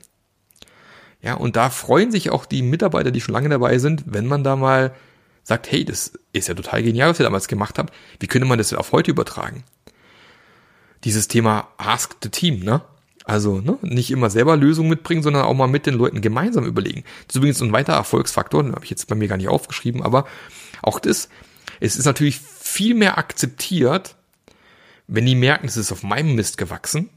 Ja, 1.26 1.34
und 1.34 1.56
da 1.56 1.72
freuen 1.72 2.12
sich 2.12 2.30
auch 2.30 2.46
die 2.46 2.62
Mitarbeiter, 2.62 3.10
die 3.10 3.20
schon 3.20 3.34
lange 3.34 3.50
dabei 3.50 3.80
sind, 3.80 4.04
wenn 4.06 4.28
man 4.28 4.44
da 4.44 4.56
mal 4.56 4.94
sagt, 5.42 5.72
hey, 5.72 5.84
das 5.84 6.14
ist 6.34 6.48
ja 6.48 6.54
total 6.54 6.84
genial, 6.84 7.10
was 7.10 7.20
ihr 7.20 7.24
damals 7.24 7.48
gemacht 7.48 7.80
habt. 7.80 7.92
Wie 8.20 8.28
könnte 8.28 8.48
man 8.48 8.60
das 8.60 8.72
auf 8.76 8.92
heute 8.92 9.10
übertragen? 9.10 9.64
Dieses 11.04 11.28
Thema 11.28 11.68
Ask 11.78 12.18
the 12.22 12.30
Team, 12.30 12.60
ne? 12.60 12.82
Also 13.24 13.60
ne, 13.60 13.80
nicht 13.82 14.12
immer 14.12 14.30
selber 14.30 14.56
Lösungen 14.56 14.88
mitbringen, 14.88 15.24
sondern 15.24 15.46
auch 15.46 15.56
mal 15.56 15.66
mit 15.66 15.88
den 15.88 15.96
Leuten 15.96 16.22
gemeinsam 16.22 16.64
überlegen. 16.64 17.04
Das 17.26 17.34
ist 17.34 17.38
übrigens 17.38 17.62
ein 17.64 17.74
weiterer 17.74 17.96
Erfolgsfaktor, 17.96 18.62
den 18.62 18.74
habe 18.74 18.86
ich 18.86 18.92
jetzt 18.92 19.08
bei 19.08 19.16
mir 19.16 19.28
gar 19.28 19.38
nicht 19.38 19.50
aufgeschrieben, 19.50 20.04
aber 20.04 20.28
auch 20.84 21.00
das, 21.00 21.30
es 21.80 21.96
ist 21.96 22.06
natürlich 22.06 22.40
viel 22.40 22.94
mehr 22.94 23.18
akzeptiert, 23.18 24.16
wenn 25.08 25.26
die 25.26 25.34
merken, 25.34 25.66
es 25.66 25.76
ist 25.76 25.92
auf 25.92 26.04
meinem 26.04 26.36
Mist 26.36 26.60
gewachsen 26.60 27.10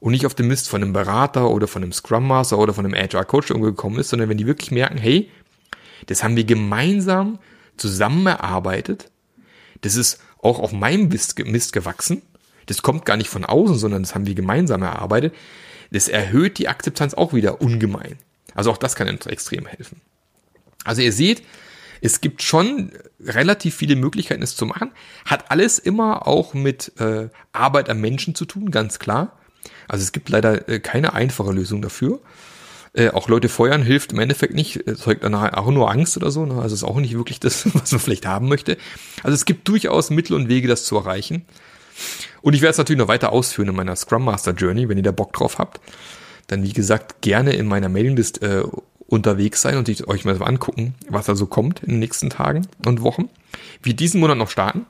und 0.00 0.12
nicht 0.12 0.26
auf 0.26 0.34
dem 0.34 0.48
Mist 0.48 0.68
von 0.68 0.82
einem 0.82 0.92
Berater 0.92 1.50
oder 1.50 1.66
von 1.66 1.82
einem 1.82 1.92
Scrum 1.92 2.26
Master 2.26 2.58
oder 2.58 2.72
von 2.72 2.84
einem 2.84 2.94
Agile 2.94 3.24
Coach 3.24 3.50
irgendwo 3.50 3.68
gekommen 3.68 3.98
ist, 3.98 4.10
sondern 4.10 4.28
wenn 4.28 4.38
die 4.38 4.46
wirklich 4.46 4.70
merken, 4.70 4.98
hey, 4.98 5.30
das 6.06 6.22
haben 6.22 6.36
wir 6.36 6.44
gemeinsam 6.44 7.38
zusammen 7.76 8.26
erarbeitet. 8.26 9.10
Das 9.80 9.96
ist 9.96 10.20
auch 10.40 10.58
auf 10.60 10.72
meinem 10.72 11.08
Mist, 11.08 11.38
Mist 11.44 11.72
gewachsen. 11.72 12.22
Das 12.66 12.82
kommt 12.82 13.04
gar 13.04 13.16
nicht 13.16 13.30
von 13.30 13.44
außen, 13.44 13.76
sondern 13.76 14.02
das 14.02 14.14
haben 14.14 14.26
wir 14.26 14.34
gemeinsam 14.34 14.82
erarbeitet. 14.82 15.34
Das 15.90 16.08
erhöht 16.08 16.58
die 16.58 16.68
Akzeptanz 16.68 17.14
auch 17.14 17.32
wieder 17.32 17.60
ungemein. 17.60 18.18
Also 18.54 18.70
auch 18.70 18.76
das 18.76 18.94
kann 18.94 19.08
extrem 19.08 19.66
helfen. 19.66 20.00
Also 20.84 21.02
ihr 21.02 21.12
seht, 21.12 21.42
es 22.00 22.20
gibt 22.20 22.42
schon 22.42 22.92
relativ 23.20 23.74
viele 23.74 23.96
Möglichkeiten, 23.96 24.42
es 24.42 24.56
zu 24.56 24.66
machen. 24.66 24.92
Hat 25.24 25.50
alles 25.50 25.78
immer 25.78 26.26
auch 26.26 26.54
mit 26.54 26.92
äh, 27.00 27.28
Arbeit 27.52 27.88
am 27.88 28.00
Menschen 28.00 28.34
zu 28.34 28.44
tun, 28.44 28.70
ganz 28.70 28.98
klar. 28.98 29.37
Also 29.88 30.02
es 30.02 30.12
gibt 30.12 30.28
leider 30.28 30.68
äh, 30.68 30.80
keine 30.80 31.14
einfache 31.14 31.52
Lösung 31.52 31.82
dafür. 31.82 32.20
Äh, 32.92 33.10
auch 33.10 33.28
Leute 33.28 33.48
feuern 33.48 33.82
hilft 33.82 34.12
im 34.12 34.18
Endeffekt 34.18 34.54
nicht, 34.54 34.86
erzeugt 34.86 35.22
dann 35.22 35.34
auch 35.34 35.70
nur 35.70 35.90
Angst 35.90 36.16
oder 36.16 36.30
so. 36.30 36.46
Ne? 36.46 36.60
Also 36.60 36.74
ist 36.74 36.84
auch 36.84 36.98
nicht 36.98 37.14
wirklich 37.14 37.40
das, 37.40 37.66
was 37.74 37.92
man 37.92 38.00
vielleicht 38.00 38.26
haben 38.26 38.48
möchte. 38.48 38.76
Also 39.22 39.34
es 39.34 39.44
gibt 39.44 39.68
durchaus 39.68 40.10
Mittel 40.10 40.34
und 40.34 40.48
Wege, 40.48 40.68
das 40.68 40.84
zu 40.84 40.96
erreichen. 40.96 41.44
Und 42.42 42.54
ich 42.54 42.60
werde 42.60 42.72
es 42.72 42.78
natürlich 42.78 43.00
noch 43.00 43.08
weiter 43.08 43.32
ausführen 43.32 43.68
in 43.68 43.76
meiner 43.76 43.96
Scrum 43.96 44.24
Master 44.24 44.52
Journey, 44.52 44.88
wenn 44.88 44.96
ihr 44.96 45.02
da 45.02 45.12
Bock 45.12 45.32
drauf 45.32 45.58
habt. 45.58 45.80
Dann, 46.46 46.62
wie 46.62 46.72
gesagt, 46.72 47.20
gerne 47.20 47.52
in 47.52 47.66
meiner 47.66 47.88
Mailinglist 47.88 48.42
äh, 48.42 48.62
unterwegs 49.06 49.62
sein 49.62 49.76
und 49.76 50.08
euch 50.08 50.24
mal 50.24 50.40
angucken, 50.42 50.94
was 51.08 51.26
da 51.26 51.34
so 51.34 51.46
kommt 51.46 51.82
in 51.82 51.90
den 51.90 51.98
nächsten 51.98 52.30
Tagen 52.30 52.66
und 52.84 53.02
Wochen. 53.02 53.28
Wir 53.82 53.94
diesen 53.94 54.20
Monat 54.20 54.38
noch 54.38 54.50
starten. 54.50 54.86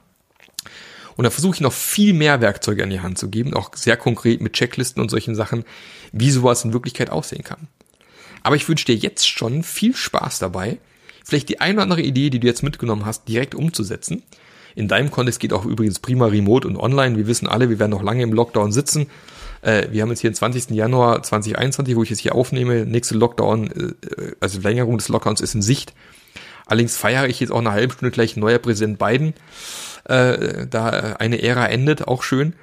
Und 1.18 1.24
da 1.24 1.31
versuche 1.31 1.57
ich 1.57 1.61
noch 1.61 1.72
viel 1.72 2.14
mehr 2.14 2.40
Werkzeuge 2.40 2.85
an 2.85 2.90
die 2.90 3.00
Hand 3.00 3.18
zu 3.18 3.28
geben, 3.28 3.52
auch 3.52 3.74
sehr 3.74 3.96
konkret 3.96 4.40
mit 4.40 4.52
Checklisten 4.52 5.02
und 5.02 5.09
solchen 5.11 5.35
Sachen, 5.35 5.64
wie 6.12 6.31
sowas 6.31 6.64
in 6.64 6.72
Wirklichkeit 6.72 7.11
aussehen 7.11 7.42
kann. 7.42 7.66
Aber 8.44 8.54
ich 8.54 8.68
wünsche 8.68 8.85
dir 8.85 8.94
jetzt 8.94 9.28
schon 9.28 9.64
viel 9.64 9.96
Spaß 9.96 10.38
dabei, 10.38 10.78
vielleicht 11.24 11.48
die 11.48 11.61
eine 11.61 11.74
oder 11.74 11.83
andere 11.83 12.02
Idee, 12.02 12.31
die 12.31 12.38
du 12.38 12.46
jetzt 12.46 12.62
mitgenommen 12.62 13.04
hast, 13.04 13.26
direkt 13.26 13.57
umzusetzen. 13.57 14.22
In 14.76 14.87
deinem 14.87 15.11
Kontext 15.11 15.40
geht 15.40 15.52
auch 15.52 15.64
übrigens 15.64 15.98
prima 15.98 16.26
remote 16.26 16.68
und 16.68 16.76
online. 16.76 17.16
Wir 17.16 17.26
wissen 17.26 17.48
alle, 17.48 17.68
wir 17.68 17.81
werden 17.81 17.90
noch 17.90 18.04
lange 18.04 18.22
im 18.22 18.33
Lockdown 18.33 18.70
sitzen. 18.70 19.09
Äh, 19.61 19.88
wir 19.90 20.02
haben 20.02 20.11
jetzt 20.11 20.20
hier 20.20 20.31
den 20.31 20.37
20. 20.37 20.70
Januar 20.70 21.24
2021, 21.24 21.96
wo 21.96 22.04
ich 22.04 22.11
jetzt 22.11 22.20
hier 22.20 22.37
aufnehme. 22.37 22.87
Nächste 22.87 23.16
Lockdown, 23.16 23.72
äh, 23.72 24.35
also 24.38 24.61
Verlängerung 24.61 24.98
des 24.98 25.09
Lockdowns 25.09 25.40
ist 25.40 25.57
in 25.57 25.62
Sicht. 25.62 25.94
Allerdings 26.68 26.96
feiere 26.96 27.26
ich 27.26 27.40
jetzt 27.40 27.50
auch 27.50 27.59
eine 27.59 27.72
halbe 27.72 27.94
Stunde 27.94 28.12
gleich 28.12 28.37
neuer 28.37 28.59
Präsident 28.59 28.98
Biden. 28.98 29.35
Äh, 30.04 30.66
da 30.68 31.16
eine 31.18 31.42
Ära 31.42 31.66
endet, 31.66 32.07
auch 32.07 32.22
schön. 32.22 32.54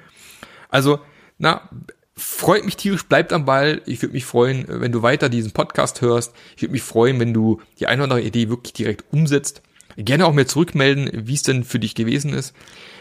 Also, 0.68 1.00
na, 1.38 1.68
freut 2.16 2.64
mich 2.64 2.76
tierisch, 2.76 3.06
bleibt 3.06 3.32
am 3.32 3.44
Ball. 3.44 3.82
Ich 3.84 4.00
würde 4.00 4.14
mich 4.14 4.24
freuen, 4.24 4.64
wenn 4.68 4.92
du 4.92 5.02
weiter 5.02 5.28
diesen 5.28 5.52
Podcast 5.52 6.00
hörst. 6.00 6.32
Ich 6.56 6.62
würde 6.62 6.72
mich 6.72 6.82
freuen, 6.82 7.20
wenn 7.20 7.34
du 7.34 7.60
die 7.78 7.88
eine 7.88 8.04
oder 8.04 8.14
andere 8.14 8.26
Idee 8.26 8.48
wirklich 8.48 8.72
direkt 8.72 9.04
umsetzt. 9.12 9.60
Gerne 9.96 10.26
auch 10.26 10.32
mir 10.32 10.46
zurückmelden, 10.46 11.10
wie 11.12 11.34
es 11.34 11.42
denn 11.42 11.64
für 11.64 11.78
dich 11.78 11.94
gewesen 11.94 12.32
ist. 12.32 12.54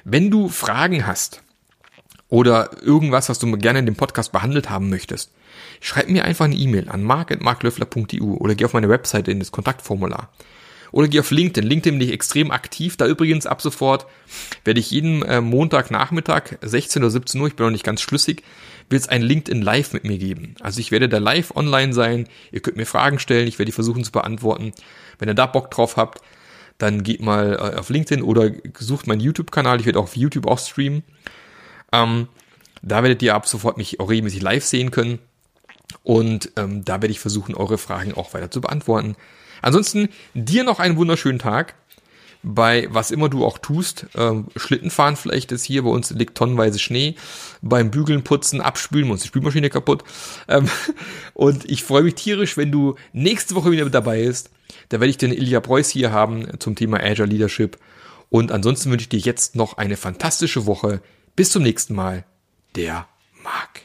Wenn 0.03 0.31
du 0.31 0.49
Fragen 0.49 1.05
hast 1.05 1.43
oder 2.29 2.81
irgendwas, 2.81 3.29
was 3.29 3.39
du 3.39 3.51
gerne 3.57 3.79
in 3.79 3.85
dem 3.85 3.95
Podcast 3.95 4.31
behandelt 4.31 4.69
haben 4.69 4.89
möchtest, 4.89 5.31
schreib 5.81 6.09
mir 6.09 6.25
einfach 6.25 6.45
eine 6.45 6.55
E-Mail 6.55 6.89
an 6.89 7.03
mark.marklöffler.eu 7.03 8.37
oder 8.37 8.55
geh 8.55 8.65
auf 8.65 8.73
meine 8.73 8.89
Webseite 8.89 9.31
in 9.31 9.39
das 9.39 9.51
Kontaktformular. 9.51 10.29
Oder 10.95 11.09
geh 11.09 11.19
auf 11.19 11.29
LinkedIn. 11.29 11.69
LinkedIn 11.69 11.99
bin 11.99 12.07
ich 12.07 12.13
extrem 12.13 12.51
aktiv. 12.51 12.95
Da 12.95 13.05
übrigens 13.05 13.45
ab 13.45 13.61
sofort 13.61 14.05
werde 14.63 14.79
ich 14.79 14.91
jeden 14.91 15.23
äh, 15.23 15.41
Montagnachmittag 15.41 16.57
16 16.61 17.03
oder 17.03 17.11
17 17.11 17.41
Uhr, 17.41 17.47
ich 17.47 17.57
bin 17.57 17.65
noch 17.65 17.71
nicht 17.73 17.83
ganz 17.83 17.99
schlüssig, 17.99 18.43
wird 18.89 19.01
es 19.01 19.09
ein 19.09 19.21
LinkedIn 19.21 19.61
Live 19.61 19.91
mit 19.91 20.05
mir 20.05 20.17
geben. 20.17 20.55
Also 20.61 20.79
ich 20.79 20.91
werde 20.91 21.09
da 21.09 21.17
live 21.17 21.53
online 21.53 21.91
sein. 21.91 22.29
Ihr 22.53 22.61
könnt 22.61 22.77
mir 22.77 22.85
Fragen 22.85 23.19
stellen. 23.19 23.45
Ich 23.45 23.59
werde 23.59 23.65
die 23.65 23.73
versuchen 23.73 24.05
zu 24.05 24.13
beantworten. 24.13 24.71
Wenn 25.19 25.27
ihr 25.27 25.33
da 25.33 25.47
Bock 25.47 25.69
drauf 25.69 25.97
habt, 25.97 26.21
dann 26.77 27.03
geht 27.03 27.21
mal 27.21 27.55
äh, 27.55 27.77
auf 27.77 27.89
LinkedIn 27.89 28.23
oder 28.23 28.51
sucht 28.79 29.05
meinen 29.05 29.19
YouTube-Kanal. 29.19 29.81
Ich 29.81 29.85
werde 29.85 29.99
auch 29.99 30.03
auf 30.03 30.15
YouTube 30.15 30.47
auch 30.47 30.59
streamen. 30.59 31.03
Ähm, 31.91 32.29
da 32.81 33.03
werdet 33.03 33.21
ihr 33.21 33.35
ab 33.35 33.49
sofort 33.49 33.75
mich 33.75 33.99
auch 33.99 34.09
regelmäßig 34.09 34.41
live 34.41 34.63
sehen 34.63 34.91
können. 34.91 35.19
Und 36.03 36.51
ähm, 36.55 36.85
da 36.85 37.01
werde 37.01 37.11
ich 37.11 37.19
versuchen, 37.19 37.53
eure 37.53 37.77
Fragen 37.77 38.13
auch 38.13 38.33
weiter 38.33 38.49
zu 38.49 38.61
beantworten. 38.61 39.17
Ansonsten 39.65 40.09
dir 40.35 40.63
noch 40.63 40.79
einen 40.79 40.95
wunderschönen 40.95 41.39
Tag 41.39 41.73
bei 42.43 42.87
was 42.91 43.09
immer 43.09 43.29
du 43.29 43.43
auch 43.43 43.57
tust. 43.57 44.05
Ähm, 44.15 44.45
Schlittenfahren 44.55 45.15
vielleicht 45.15 45.51
ist 45.51 45.63
hier, 45.63 45.81
bei 45.81 45.89
uns 45.89 46.11
liegt 46.11 46.37
tonnenweise 46.37 46.77
Schnee. 46.77 47.15
Beim 47.63 47.89
Bügeln, 47.89 48.23
Putzen, 48.23 48.61
Abspülen, 48.61 49.09
uns 49.09 49.23
die 49.23 49.29
Spülmaschine 49.29 49.71
kaputt. 49.71 50.03
Ähm, 50.47 50.69
und 51.33 51.67
ich 51.67 51.83
freue 51.83 52.03
mich 52.03 52.13
tierisch, 52.13 52.57
wenn 52.57 52.71
du 52.71 52.93
nächste 53.11 53.55
Woche 53.55 53.71
wieder 53.71 53.89
dabei 53.89 54.23
bist. 54.23 54.51
Da 54.89 54.99
werde 54.99 55.09
ich 55.09 55.17
den 55.17 55.31
Ilja 55.31 55.61
Preuß 55.61 55.89
hier 55.89 56.11
haben 56.11 56.59
zum 56.59 56.75
Thema 56.75 56.99
Azure 57.03 57.27
Leadership. 57.27 57.79
Und 58.29 58.51
ansonsten 58.51 58.91
wünsche 58.91 59.05
ich 59.05 59.09
dir 59.09 59.19
jetzt 59.19 59.55
noch 59.55 59.77
eine 59.77 59.97
fantastische 59.97 60.67
Woche. 60.67 61.01
Bis 61.35 61.49
zum 61.49 61.63
nächsten 61.63 61.95
Mal. 61.95 62.23
Der 62.75 63.07
Marc. 63.43 63.81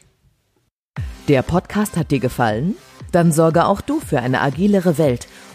Der 1.29 1.41
Podcast 1.41 1.97
hat 1.97 2.11
dir 2.11 2.21
gefallen? 2.21 2.75
Dann 3.13 3.33
sorge 3.33 3.65
auch 3.65 3.81
du 3.81 4.01
für 4.01 4.21
eine 4.21 4.41
agilere 4.41 4.99
Welt 4.99 5.27